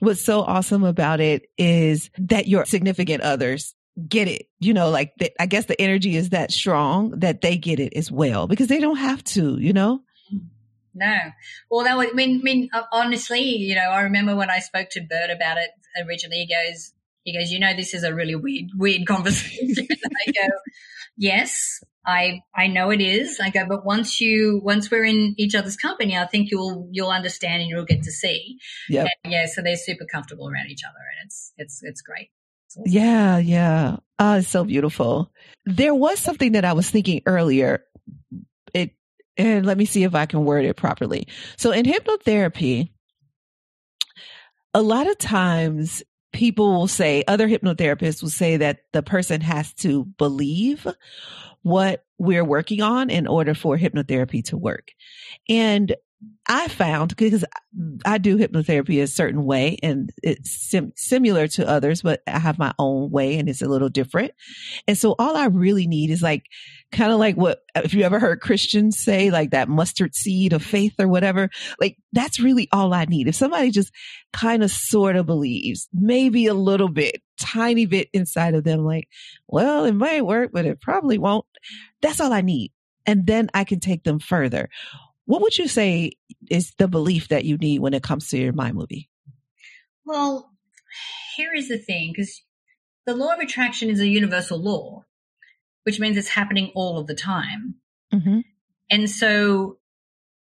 [0.05, 3.75] what's so awesome about it is that your significant others
[4.09, 4.49] get it.
[4.61, 7.95] You know, like the, I guess the energy is that strong that they get it
[7.95, 10.01] as well because they don't have to, you know?
[10.95, 11.17] No.
[11.71, 14.61] Well, that was, I mean, I mean, uh, honestly, you know, I remember when I
[14.61, 15.71] spoke to Bert about it
[16.07, 16.93] originally, he goes,
[17.25, 19.89] he goes, you know, this is a really weird, weird conversation.
[19.91, 20.49] I go,
[21.17, 23.41] yes, I I know it is.
[23.41, 27.11] I go, but once you once we're in each other's company, I think you'll you'll
[27.11, 28.59] understand and you'll get to see.
[28.89, 29.47] Yeah, yeah.
[29.47, 32.31] So they're super comfortable around each other, and it's it's it's great.
[32.67, 32.93] It's awesome.
[32.93, 33.97] Yeah, yeah.
[34.19, 35.31] Oh, it's so beautiful.
[35.65, 37.85] There was something that I was thinking earlier.
[38.73, 38.93] It
[39.37, 41.27] and let me see if I can word it properly.
[41.57, 42.91] So in hypnotherapy,
[44.75, 46.03] a lot of times
[46.35, 50.87] people will say, other hypnotherapists will say that the person has to believe
[51.63, 54.93] what we're working on in order for hypnotherapy to work.
[55.49, 55.95] And
[56.47, 57.45] I found because
[58.05, 62.59] I do hypnotherapy a certain way and it's sim- similar to others, but I have
[62.59, 64.33] my own way and it's a little different.
[64.87, 66.45] And so all I really need is like,
[66.93, 70.63] kind of like what, if you ever heard Christians say, like that mustard seed of
[70.63, 71.49] faith or whatever,
[71.81, 73.27] like that's really all I need.
[73.27, 73.91] If somebody just
[74.33, 79.09] kind of sort of believes, maybe a little bit, tiny bit inside of them, like,
[79.49, 81.47] well, it might work, but it probably won't.
[82.03, 82.71] That's all I need.
[83.07, 84.69] And then I can take them further.
[85.27, 86.13] What would you say
[86.51, 89.09] is the belief that you need when it comes to your mind movie?
[90.05, 90.51] Well,
[91.37, 92.43] here is the thing because
[93.07, 95.05] the law of attraction is a universal law,
[95.85, 97.77] which means it's happening all of the time.
[98.13, 98.41] Mm-hmm.
[98.91, 99.79] And so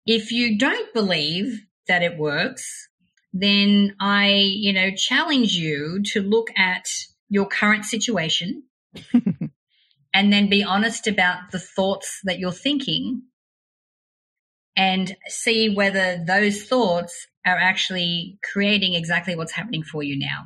[0.05, 2.89] if you don't believe that it works,
[3.33, 6.85] then I, you know, challenge you to look at
[7.29, 8.63] your current situation
[10.13, 13.23] and then be honest about the thoughts that you're thinking
[14.75, 20.45] and see whether those thoughts are actually creating exactly what's happening for you now.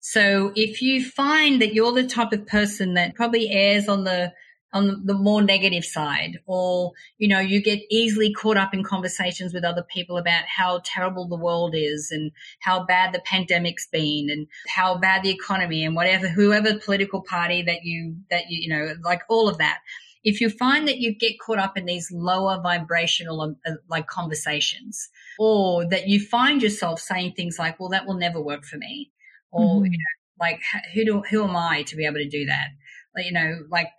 [0.00, 4.32] So if you find that you're the type of person that probably errs on the
[4.72, 9.54] on the more negative side or you know you get easily caught up in conversations
[9.54, 14.28] with other people about how terrible the world is and how bad the pandemic's been
[14.30, 18.68] and how bad the economy and whatever whoever political party that you that you you
[18.68, 19.78] know like all of that
[20.24, 24.06] if you find that you get caught up in these lower vibrational um, uh, like
[24.06, 25.08] conversations
[25.38, 29.10] or that you find yourself saying things like well that will never work for me
[29.50, 29.86] or mm-hmm.
[29.86, 30.60] you know, like
[30.94, 32.68] who do who am i to be able to do that
[33.14, 33.90] like, you know like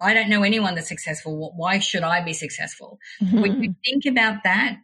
[0.00, 3.40] i don't know anyone that's successful why should i be successful mm-hmm.
[3.40, 4.78] when you think about that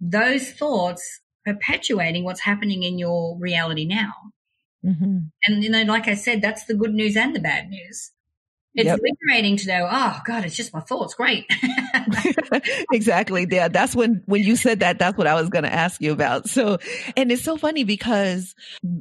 [0.00, 4.12] those thoughts perpetuating what's happening in your reality now
[4.84, 5.18] mm-hmm.
[5.46, 8.12] and you know like i said that's the good news and the bad news
[8.78, 9.00] it's yep.
[9.02, 11.14] liberating to know, oh God, it's just my thoughts.
[11.14, 11.46] Great.
[12.92, 13.44] exactly.
[13.50, 13.66] Yeah.
[13.66, 16.48] That's when, when you said that, that's what I was going to ask you about.
[16.48, 16.78] So,
[17.16, 18.54] and it's so funny because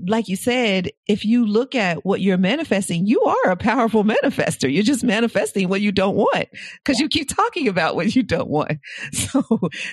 [0.08, 4.72] like you said, if you look at what you're manifesting, you are a powerful manifester.
[4.74, 6.48] You're just manifesting what you don't want
[6.84, 7.04] because yeah.
[7.04, 8.80] you keep talking about what you don't want.
[9.28, 9.44] So,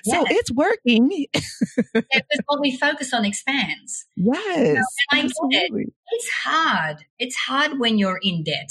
[0.05, 0.21] yeah.
[0.21, 1.27] so it's working.
[1.95, 2.01] yeah,
[2.47, 4.07] what we focus on expands.
[4.17, 4.85] Yes.
[5.13, 5.31] You know.
[5.51, 5.93] It.
[6.13, 7.05] It's hard.
[7.19, 8.71] It's hard when you're in debt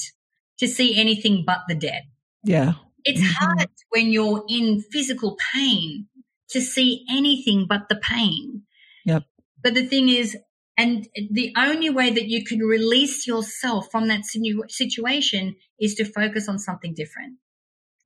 [0.63, 2.03] to see anything but the dead.
[2.45, 2.73] Yeah.
[3.03, 3.45] It's mm-hmm.
[3.45, 6.07] hard when you're in physical pain
[6.51, 8.63] to see anything but the pain.
[9.05, 9.23] Yep.
[9.61, 10.37] But the thing is,
[10.77, 14.23] and the only way that you can release yourself from that
[14.69, 17.39] situation is to focus on something different.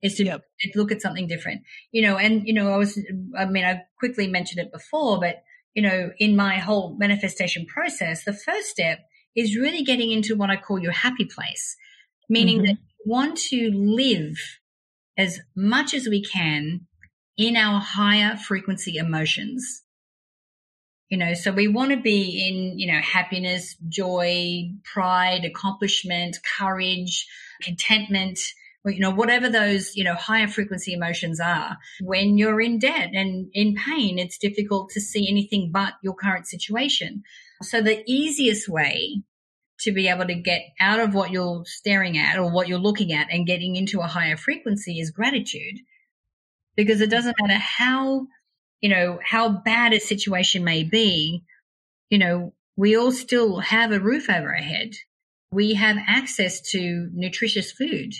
[0.02, 0.42] Is to yep.
[0.74, 1.62] look at something different.
[1.92, 2.98] You know, and, you know, I was,
[3.36, 5.42] I mean, I quickly mentioned it before, but,
[5.74, 8.98] you know, in my whole manifestation process, the first step
[9.36, 11.76] is really getting into what I call your happy place
[12.28, 12.66] meaning mm-hmm.
[12.66, 14.36] that we want to live
[15.16, 16.86] as much as we can
[17.36, 19.82] in our higher frequency emotions.
[21.08, 27.26] You know, so we want to be in, you know, happiness, joy, pride, accomplishment, courage,
[27.62, 28.38] contentment,
[28.84, 31.78] you know, whatever those, you know, higher frequency emotions are.
[32.02, 36.46] When you're in debt and in pain, it's difficult to see anything but your current
[36.46, 37.22] situation.
[37.62, 39.22] So the easiest way
[39.80, 43.12] to be able to get out of what you're staring at or what you're looking
[43.12, 45.78] at and getting into a higher frequency is gratitude.
[46.76, 48.26] Because it doesn't matter how,
[48.80, 51.42] you know, how bad a situation may be,
[52.10, 54.92] you know, we all still have a roof over our head.
[55.50, 58.14] We have access to nutritious food.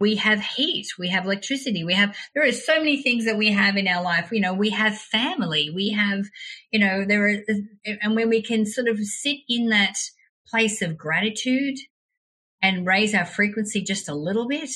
[0.00, 0.88] We have heat.
[0.98, 1.84] We have electricity.
[1.84, 4.30] We have, there are so many things that we have in our life.
[4.32, 5.70] You know, we have family.
[5.70, 6.24] We have,
[6.70, 7.36] you know, there are,
[7.84, 9.96] and when we can sort of sit in that
[10.46, 11.76] place of gratitude
[12.60, 14.70] and raise our frequency just a little bit,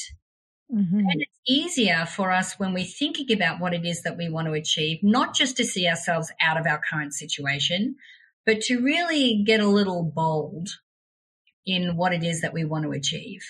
[0.73, 0.99] Mm-hmm.
[0.99, 4.49] And it's easier for us when we're thinking about what it is that we want
[4.49, 7.97] to achieve, not just to see ourselves out of our current situation,
[8.45, 10.69] but to really get a little bold
[11.65, 13.43] in what it is that we want to achieve.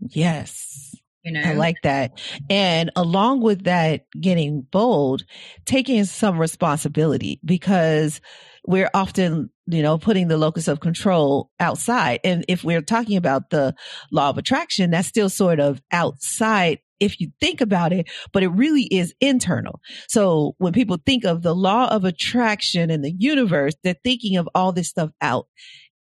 [0.00, 0.94] Yes.
[1.22, 2.18] You know, I like that.
[2.48, 5.24] And along with that, getting bold,
[5.66, 8.22] taking some responsibility because
[8.66, 12.20] we're often, you know, putting the locus of control outside.
[12.24, 13.74] And if we're talking about the
[14.10, 18.48] law of attraction, that's still sort of outside if you think about it, but it
[18.48, 19.80] really is internal.
[20.06, 24.48] So when people think of the law of attraction in the universe, they're thinking of
[24.54, 25.46] all this stuff out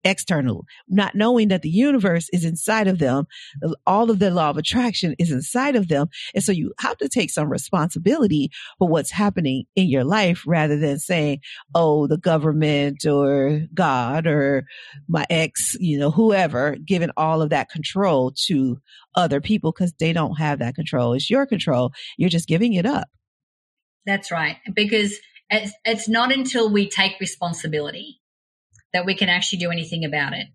[0.08, 3.26] external, not knowing that the universe is inside of them.
[3.86, 6.08] All of the law of attraction is inside of them.
[6.34, 10.78] And so you have to take some responsibility for what's happening in your life rather
[10.78, 11.40] than saying,
[11.74, 14.64] Oh, the government or God or
[15.08, 18.78] my ex, you know, whoever, giving all of that control to
[19.14, 21.12] other people because they don't have that control.
[21.12, 21.92] It's your control.
[22.16, 23.08] You're just giving it up.
[24.06, 24.56] That's right.
[24.74, 25.18] Because
[25.50, 28.17] it's, it's not until we take responsibility
[28.92, 30.46] that we can actually do anything about it.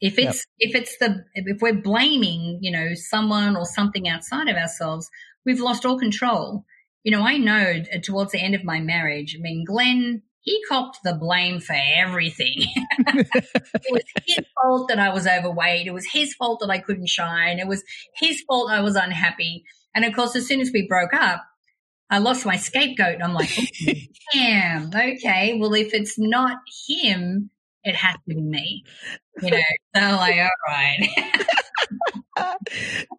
[0.00, 0.70] If it's, yep.
[0.70, 5.08] if it's the, if we're blaming, you know, someone or something outside of ourselves,
[5.44, 6.64] we've lost all control.
[7.02, 10.98] You know, I know towards the end of my marriage, I mean, Glenn, he copped
[11.02, 12.54] the blame for everything.
[12.98, 15.86] it was his fault that I was overweight.
[15.86, 17.58] It was his fault that I couldn't shine.
[17.58, 17.82] It was
[18.14, 19.64] his fault I was unhappy.
[19.94, 21.42] And of course, as soon as we broke up,
[22.10, 23.20] I lost my scapegoat.
[23.22, 23.50] I'm like,
[23.88, 23.92] oh,
[24.32, 25.58] damn, okay.
[25.58, 26.58] Well, if it's not
[26.88, 27.50] him,
[27.86, 28.84] it has to be me.
[29.40, 29.60] You know,
[29.94, 31.08] so like, all right.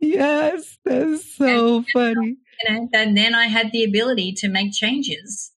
[0.02, 2.36] yes, that's so and, funny.
[2.64, 5.52] You know, and then I had the ability to make changes.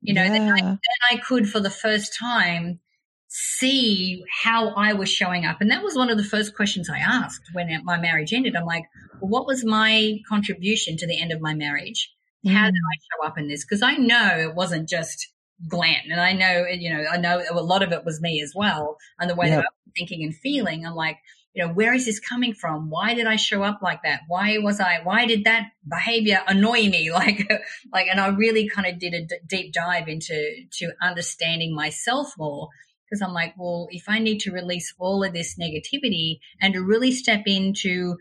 [0.00, 0.32] You know, yeah.
[0.32, 0.78] then, I, then
[1.10, 2.80] I could for the first time
[3.28, 5.60] see how I was showing up.
[5.60, 8.56] And that was one of the first questions I asked when my marriage ended.
[8.56, 8.84] I'm like,
[9.20, 12.10] well, what was my contribution to the end of my marriage?
[12.46, 12.72] How mm.
[12.72, 13.64] did I show up in this?
[13.64, 15.33] Because I know it wasn't just
[15.68, 16.10] Glenn.
[16.10, 18.96] And I know, you know, I know a lot of it was me as well.
[19.18, 19.58] And the way yep.
[19.58, 21.18] that I was thinking and feeling, I'm like,
[21.54, 22.90] you know, where is this coming from?
[22.90, 24.22] Why did I show up like that?
[24.26, 27.10] Why was I, why did that behavior annoy me?
[27.12, 27.48] Like,
[27.92, 32.32] like, and I really kind of did a d- deep dive into, to understanding myself
[32.36, 32.68] more.
[33.12, 36.80] Cause I'm like, well, if I need to release all of this negativity and to
[36.82, 38.16] really step into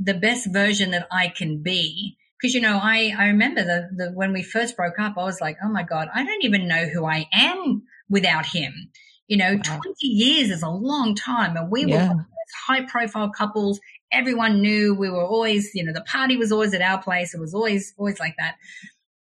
[0.00, 4.12] the best version that I can be, because you know I I remember the the
[4.12, 6.86] when we first broke up, I was like, oh my god, I don't even know
[6.86, 8.90] who I am without him.
[9.28, 9.80] You know, wow.
[9.80, 12.14] twenty years is a long time, and we yeah.
[12.14, 12.26] were
[12.66, 13.80] high profile couples.
[14.12, 17.32] Everyone knew we were always, you know, the party was always at our place.
[17.32, 18.56] It was always always like that.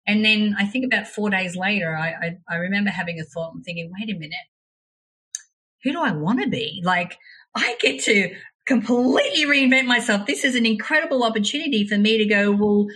[0.08, 3.54] And then I think about four days later, I, I, I remember having a thought
[3.54, 4.34] and thinking, wait a minute,
[5.84, 6.82] who do I want to be?
[6.84, 7.18] Like,
[7.56, 10.26] I get to completely reinvent myself.
[10.26, 12.88] This is an incredible opportunity for me to go, well,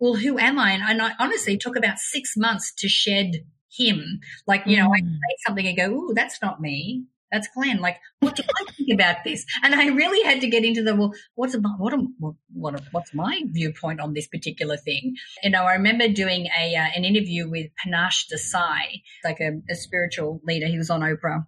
[0.00, 0.72] well, who am I?
[0.72, 4.20] And, and I honestly took about six months to shed him.
[4.46, 4.94] Like, you know, mm.
[4.94, 7.04] I say something and go, "Ooh, that's not me.
[7.30, 9.44] That's Glenn." Like, what do I think about this?
[9.62, 13.14] And I really had to get into the well, what's about what am, what, what's
[13.14, 15.14] my viewpoint on this particular thing?
[15.42, 19.74] You know, I remember doing a uh, an interview with Panache Desai, like a, a
[19.74, 20.66] spiritual leader.
[20.66, 21.46] He was on Oprah.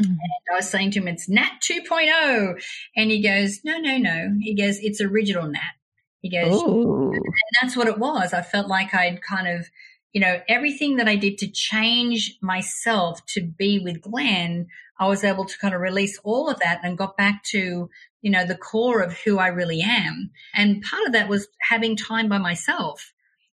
[0.00, 0.12] Mm-hmm.
[0.12, 2.62] And I was saying to him, it's Nat 2.0.
[2.96, 4.28] And he goes, no, no, no.
[4.40, 5.74] He goes, it's original Nat.
[6.20, 7.12] He goes, Ooh.
[7.12, 7.22] and
[7.60, 8.32] that's what it was.
[8.32, 9.68] I felt like I'd kind of,
[10.12, 14.66] you know, everything that I did to change myself to be with Glenn,
[14.98, 17.88] I was able to kind of release all of that and got back to,
[18.20, 20.30] you know, the core of who I really am.
[20.54, 23.12] And part of that was having time by myself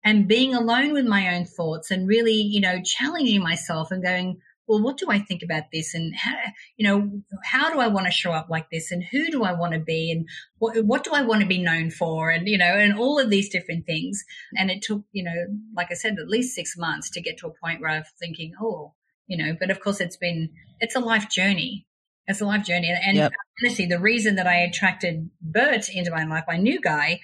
[0.04, 4.42] and being alone with my own thoughts and really, you know, challenging myself and going,
[4.70, 5.96] well, what do I think about this?
[5.96, 6.36] And how,
[6.78, 7.10] you know,
[7.44, 8.92] how do I want to show up like this?
[8.92, 10.12] And who do I want to be?
[10.12, 12.30] And what, what do I want to be known for?
[12.30, 14.24] And, you know, and all of these different things.
[14.56, 15.34] And it took, you know,
[15.76, 18.54] like I said, at least six months to get to a point where I'm thinking,
[18.62, 18.94] oh,
[19.26, 21.88] you know, but of course it's been, it's a life journey.
[22.28, 22.96] It's a life journey.
[23.04, 23.34] And yep.
[23.64, 27.22] honestly, the reason that I attracted Bert into my life, my new guy,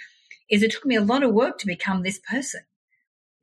[0.49, 2.61] is it took me a lot of work to become this person,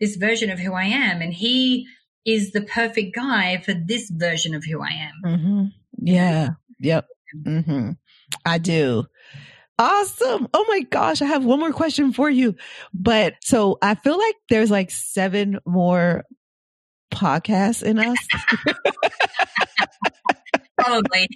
[0.01, 1.21] this version of who I am.
[1.21, 1.87] And he,
[2.25, 5.13] is the perfect guy for this version of who I am.
[5.25, 5.65] Mm-hmm.
[5.99, 6.51] Yeah.
[6.81, 7.07] Yep.
[7.37, 7.91] Mm-hmm.
[8.45, 9.07] I do.
[9.79, 10.49] Awesome.
[10.55, 11.23] Oh my gosh.
[11.23, 12.55] I have one more question for you.
[12.95, 16.25] But so I feel like there's like seven more
[17.13, 18.17] podcasts in us.
[20.83, 21.29] Probably.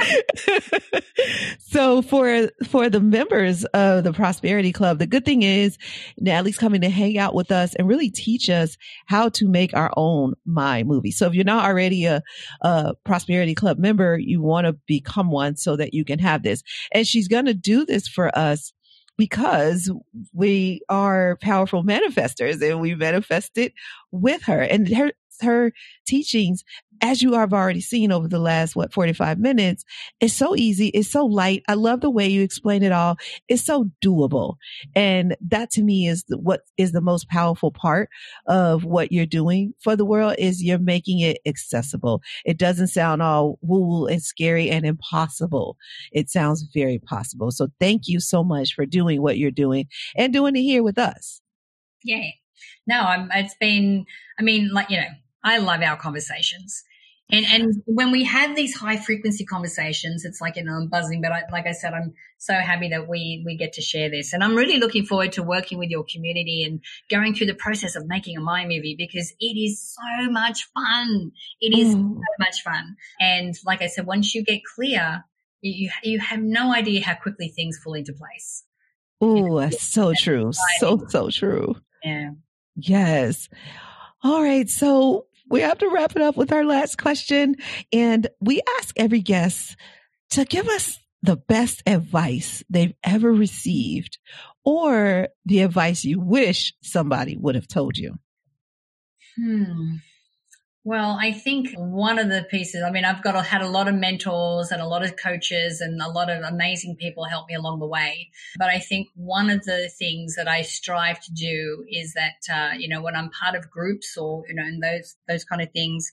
[1.58, 5.76] so for for the members of the Prosperity Club, the good thing is
[6.18, 8.76] Natalie's coming to hang out with us and really teach us
[9.06, 11.10] how to make our own Mind movie.
[11.10, 12.22] So if you're not already a,
[12.62, 16.62] a Prosperity Club member, you want to become one so that you can have this.
[16.92, 18.72] And she's going to do this for us
[19.16, 19.90] because
[20.32, 23.72] we are powerful manifestors and we manifested
[24.12, 25.72] with her and her her
[26.06, 26.64] teachings
[27.02, 29.84] as you have already seen over the last, what, 45 minutes,
[30.20, 30.88] it's so easy.
[30.88, 31.62] It's so light.
[31.68, 33.16] I love the way you explain it all.
[33.48, 34.56] It's so doable.
[34.94, 38.08] And that to me is what is the most powerful part
[38.46, 42.22] of what you're doing for the world is you're making it accessible.
[42.44, 45.76] It doesn't sound all woo woo and scary and impossible.
[46.12, 47.50] It sounds very possible.
[47.50, 49.86] So thank you so much for doing what you're doing
[50.16, 51.40] and doing it here with us.
[52.04, 52.30] Yeah.
[52.86, 54.06] No, I'm, it's been,
[54.38, 55.08] I mean, like, you know,
[55.48, 56.84] I love our conversations.
[57.30, 61.20] And and when we have these high frequency conversations, it's like you know I'm buzzing.
[61.20, 64.32] But I, like I said, I'm so happy that we we get to share this,
[64.32, 66.80] and I'm really looking forward to working with your community and
[67.10, 71.32] going through the process of making a mind movie because it is so much fun.
[71.60, 72.14] It is mm.
[72.14, 75.24] so much fun, and like I said, once you get clear,
[75.60, 78.64] you you have no idea how quickly things fall into place.
[79.20, 80.52] Oh, that's so true.
[80.78, 81.76] So so true.
[82.02, 82.30] Yeah.
[82.74, 83.50] Yes.
[84.22, 84.68] All right.
[84.68, 87.56] So we have to wrap it up with our last question.
[87.92, 89.76] And we ask every guest
[90.30, 94.18] to give us the best advice they've ever received
[94.64, 98.14] or the advice you wish somebody would have told you.
[99.36, 99.96] Hmm.
[100.88, 103.94] Well, I think one of the pieces, I mean, I've got had a lot of
[103.94, 107.80] mentors and a lot of coaches and a lot of amazing people help me along
[107.80, 108.30] the way.
[108.56, 112.70] But I think one of the things that I strive to do is that, uh,
[112.78, 115.70] you know, when I'm part of groups or, you know, and those, those kind of
[115.72, 116.10] things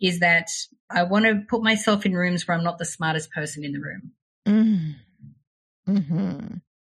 [0.00, 0.50] is that
[0.88, 3.80] I want to put myself in rooms where I'm not the smartest person in the
[3.80, 4.12] room.
[4.46, 5.96] Mm-hmm.
[5.96, 6.54] Mm-hmm.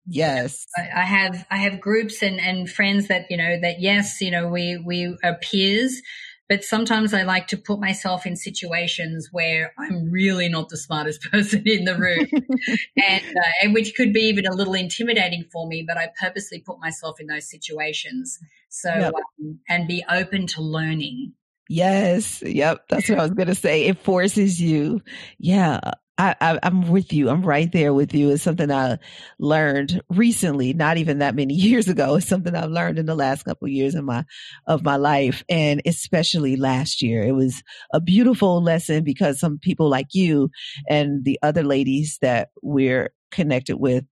[0.10, 0.66] Yes.
[0.78, 4.32] I, I have, I have groups and, and friends that, you know, that yes, you
[4.32, 6.02] know, we, we are peers,
[6.50, 11.22] but sometimes I like to put myself in situations where I'm really not the smartest
[11.32, 12.28] person in the room,
[13.08, 15.84] and, uh, and which could be even a little intimidating for me.
[15.88, 18.40] But I purposely put myself in those situations
[18.70, 19.14] so yep.
[19.40, 21.34] um, and be open to learning.
[21.70, 22.42] Yes.
[22.42, 22.86] Yep.
[22.90, 23.86] That's what I was going to say.
[23.86, 25.02] It forces you.
[25.38, 25.80] Yeah.
[26.18, 27.30] I, I, am with you.
[27.30, 28.32] I'm right there with you.
[28.32, 28.98] It's something I
[29.40, 32.16] learned recently, not even that many years ago.
[32.16, 34.26] It's something I've learned in the last couple of years of my,
[34.66, 35.44] of my life.
[35.50, 37.62] And especially last year, it was
[37.94, 40.50] a beautiful lesson because some people like you
[40.90, 44.06] and the other ladies that we're connected with,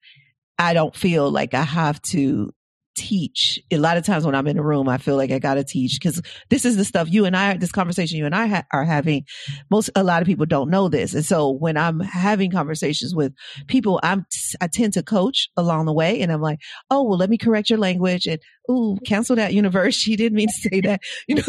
[0.59, 2.53] I don't feel like I have to
[2.95, 3.59] teach.
[3.71, 5.63] A lot of times when I'm in a room, I feel like I got to
[5.63, 8.63] teach because this is the stuff you and I, this conversation you and I ha-
[8.71, 9.25] are having.
[9.69, 11.13] Most, a lot of people don't know this.
[11.13, 13.33] And so when I'm having conversations with
[13.67, 14.25] people, I'm,
[14.61, 17.69] I tend to coach along the way and I'm like, oh, well, let me correct
[17.69, 18.39] your language and,
[18.69, 19.95] ooh, cancel that universe.
[20.03, 21.43] She didn't mean to say that, you know.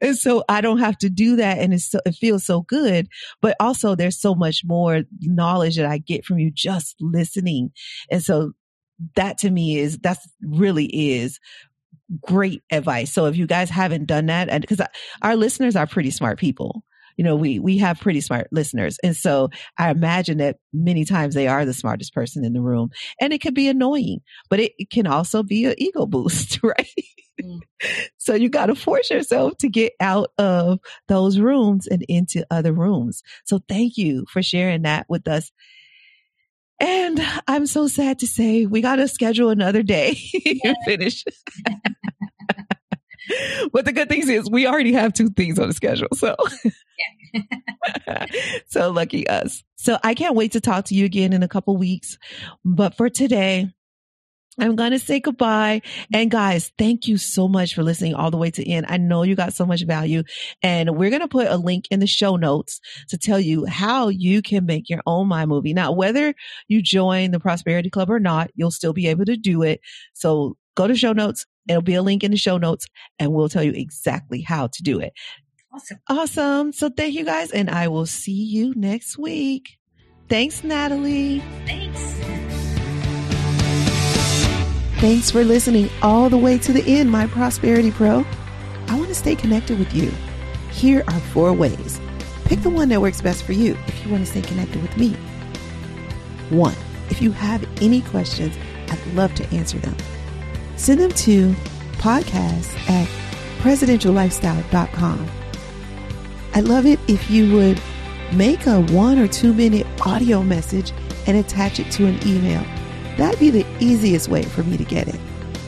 [0.00, 1.58] and so I don't have to do that.
[1.58, 3.06] And so, it feels so good.
[3.42, 7.70] But also there's so much more knowledge that I get from you just listening.
[8.10, 8.52] And so
[9.16, 11.38] that to me is that's really is
[12.20, 13.12] great advice.
[13.12, 14.80] So if you guys haven't done that, and because
[15.22, 16.84] our listeners are pretty smart people,
[17.16, 18.98] you know, we, we have pretty smart listeners.
[19.02, 22.90] And so I imagine that many times they are the smartest person in the room
[23.20, 26.86] and it can be annoying, but it, it can also be an ego boost, right?
[27.40, 27.60] Mm.
[28.18, 32.72] so you got to force yourself to get out of those rooms and into other
[32.72, 33.22] rooms.
[33.44, 35.50] So thank you for sharing that with us
[36.82, 40.18] and I'm so sad to say we got to schedule another day
[40.64, 41.24] and finish.
[43.72, 46.08] but the good thing is we already have two things on the schedule.
[46.14, 46.34] So,
[48.66, 49.62] so lucky us.
[49.76, 52.18] So I can't wait to talk to you again in a couple weeks.
[52.64, 53.68] But for today,
[54.58, 55.80] I'm going to say goodbye.
[56.12, 58.86] And guys, thank you so much for listening all the way to end.
[58.88, 60.24] I know you got so much value
[60.62, 64.08] and we're going to put a link in the show notes to tell you how
[64.08, 65.72] you can make your own Mind Movie.
[65.72, 66.34] Now, whether
[66.68, 69.80] you join the Prosperity Club or not, you'll still be able to do it.
[70.12, 71.46] So go to show notes.
[71.68, 72.86] It'll be a link in the show notes
[73.18, 75.14] and we'll tell you exactly how to do it.
[75.72, 75.98] Awesome.
[76.08, 76.72] Awesome.
[76.72, 79.78] So thank you guys and I will see you next week.
[80.28, 81.42] Thanks, Natalie.
[81.66, 82.31] Thanks.
[85.02, 88.24] Thanks for listening all the way to the end, my Prosperity Pro.
[88.86, 90.12] I want to stay connected with you.
[90.70, 92.00] Here are four ways.
[92.44, 94.96] Pick the one that works best for you if you want to stay connected with
[94.96, 95.14] me.
[96.50, 96.76] One,
[97.10, 98.56] if you have any questions,
[98.90, 99.96] I'd love to answer them.
[100.76, 101.52] Send them to
[101.94, 103.08] podcast at
[103.58, 105.28] presidentiallifestyle.com.
[106.54, 107.82] I'd love it if you would
[108.32, 110.92] make a one or two minute audio message
[111.26, 112.64] and attach it to an email.
[113.16, 115.20] That'd be the easiest way for me to get it.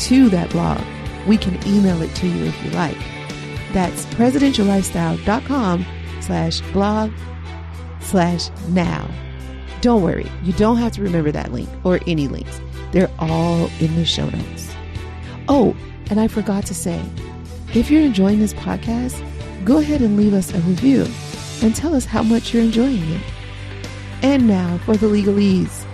[0.00, 0.80] to that blog.
[1.26, 2.96] We can email it to you if you like.
[3.72, 5.86] That's presidentiallifestyle.com
[6.20, 7.12] slash blog
[8.00, 9.08] slash now.
[9.80, 12.60] Don't worry, you don't have to remember that link or any links.
[12.92, 14.74] They're all in the show notes.
[15.48, 15.76] Oh,
[16.10, 17.02] and I forgot to say,
[17.74, 19.22] if you're enjoying this podcast,
[19.64, 21.06] go ahead and leave us a review
[21.62, 23.22] and tell us how much you're enjoying it.
[24.22, 25.84] And now for the legalese.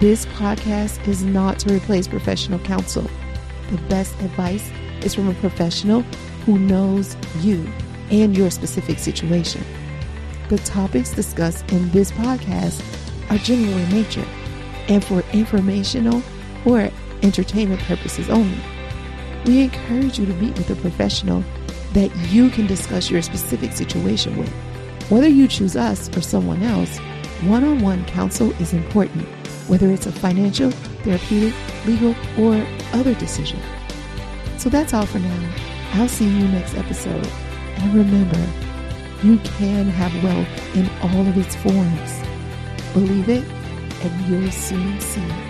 [0.00, 3.10] This podcast is not to replace professional counsel.
[3.72, 4.70] The best advice
[5.02, 6.02] is from a professional
[6.46, 7.68] who knows you
[8.08, 9.64] and your specific situation.
[10.50, 12.80] The topics discussed in this podcast
[13.28, 14.24] are general in nature
[14.86, 16.22] and for informational
[16.64, 16.90] or
[17.22, 18.60] entertainment purposes only.
[19.46, 21.42] We encourage you to meet with a professional
[21.94, 24.52] that you can discuss your specific situation with.
[25.10, 26.98] Whether you choose us or someone else,
[27.42, 29.26] one on one counsel is important,
[29.68, 30.70] whether it's a financial,
[31.04, 31.54] therapeutic,
[31.86, 33.60] legal, or other decision.
[34.58, 35.54] So that's all for now.
[35.92, 37.26] I'll see you next episode.
[37.78, 38.44] And remember,
[39.22, 42.22] you can have wealth in all of its forms.
[42.92, 43.44] Believe it,
[44.02, 45.47] and you'll soon see it.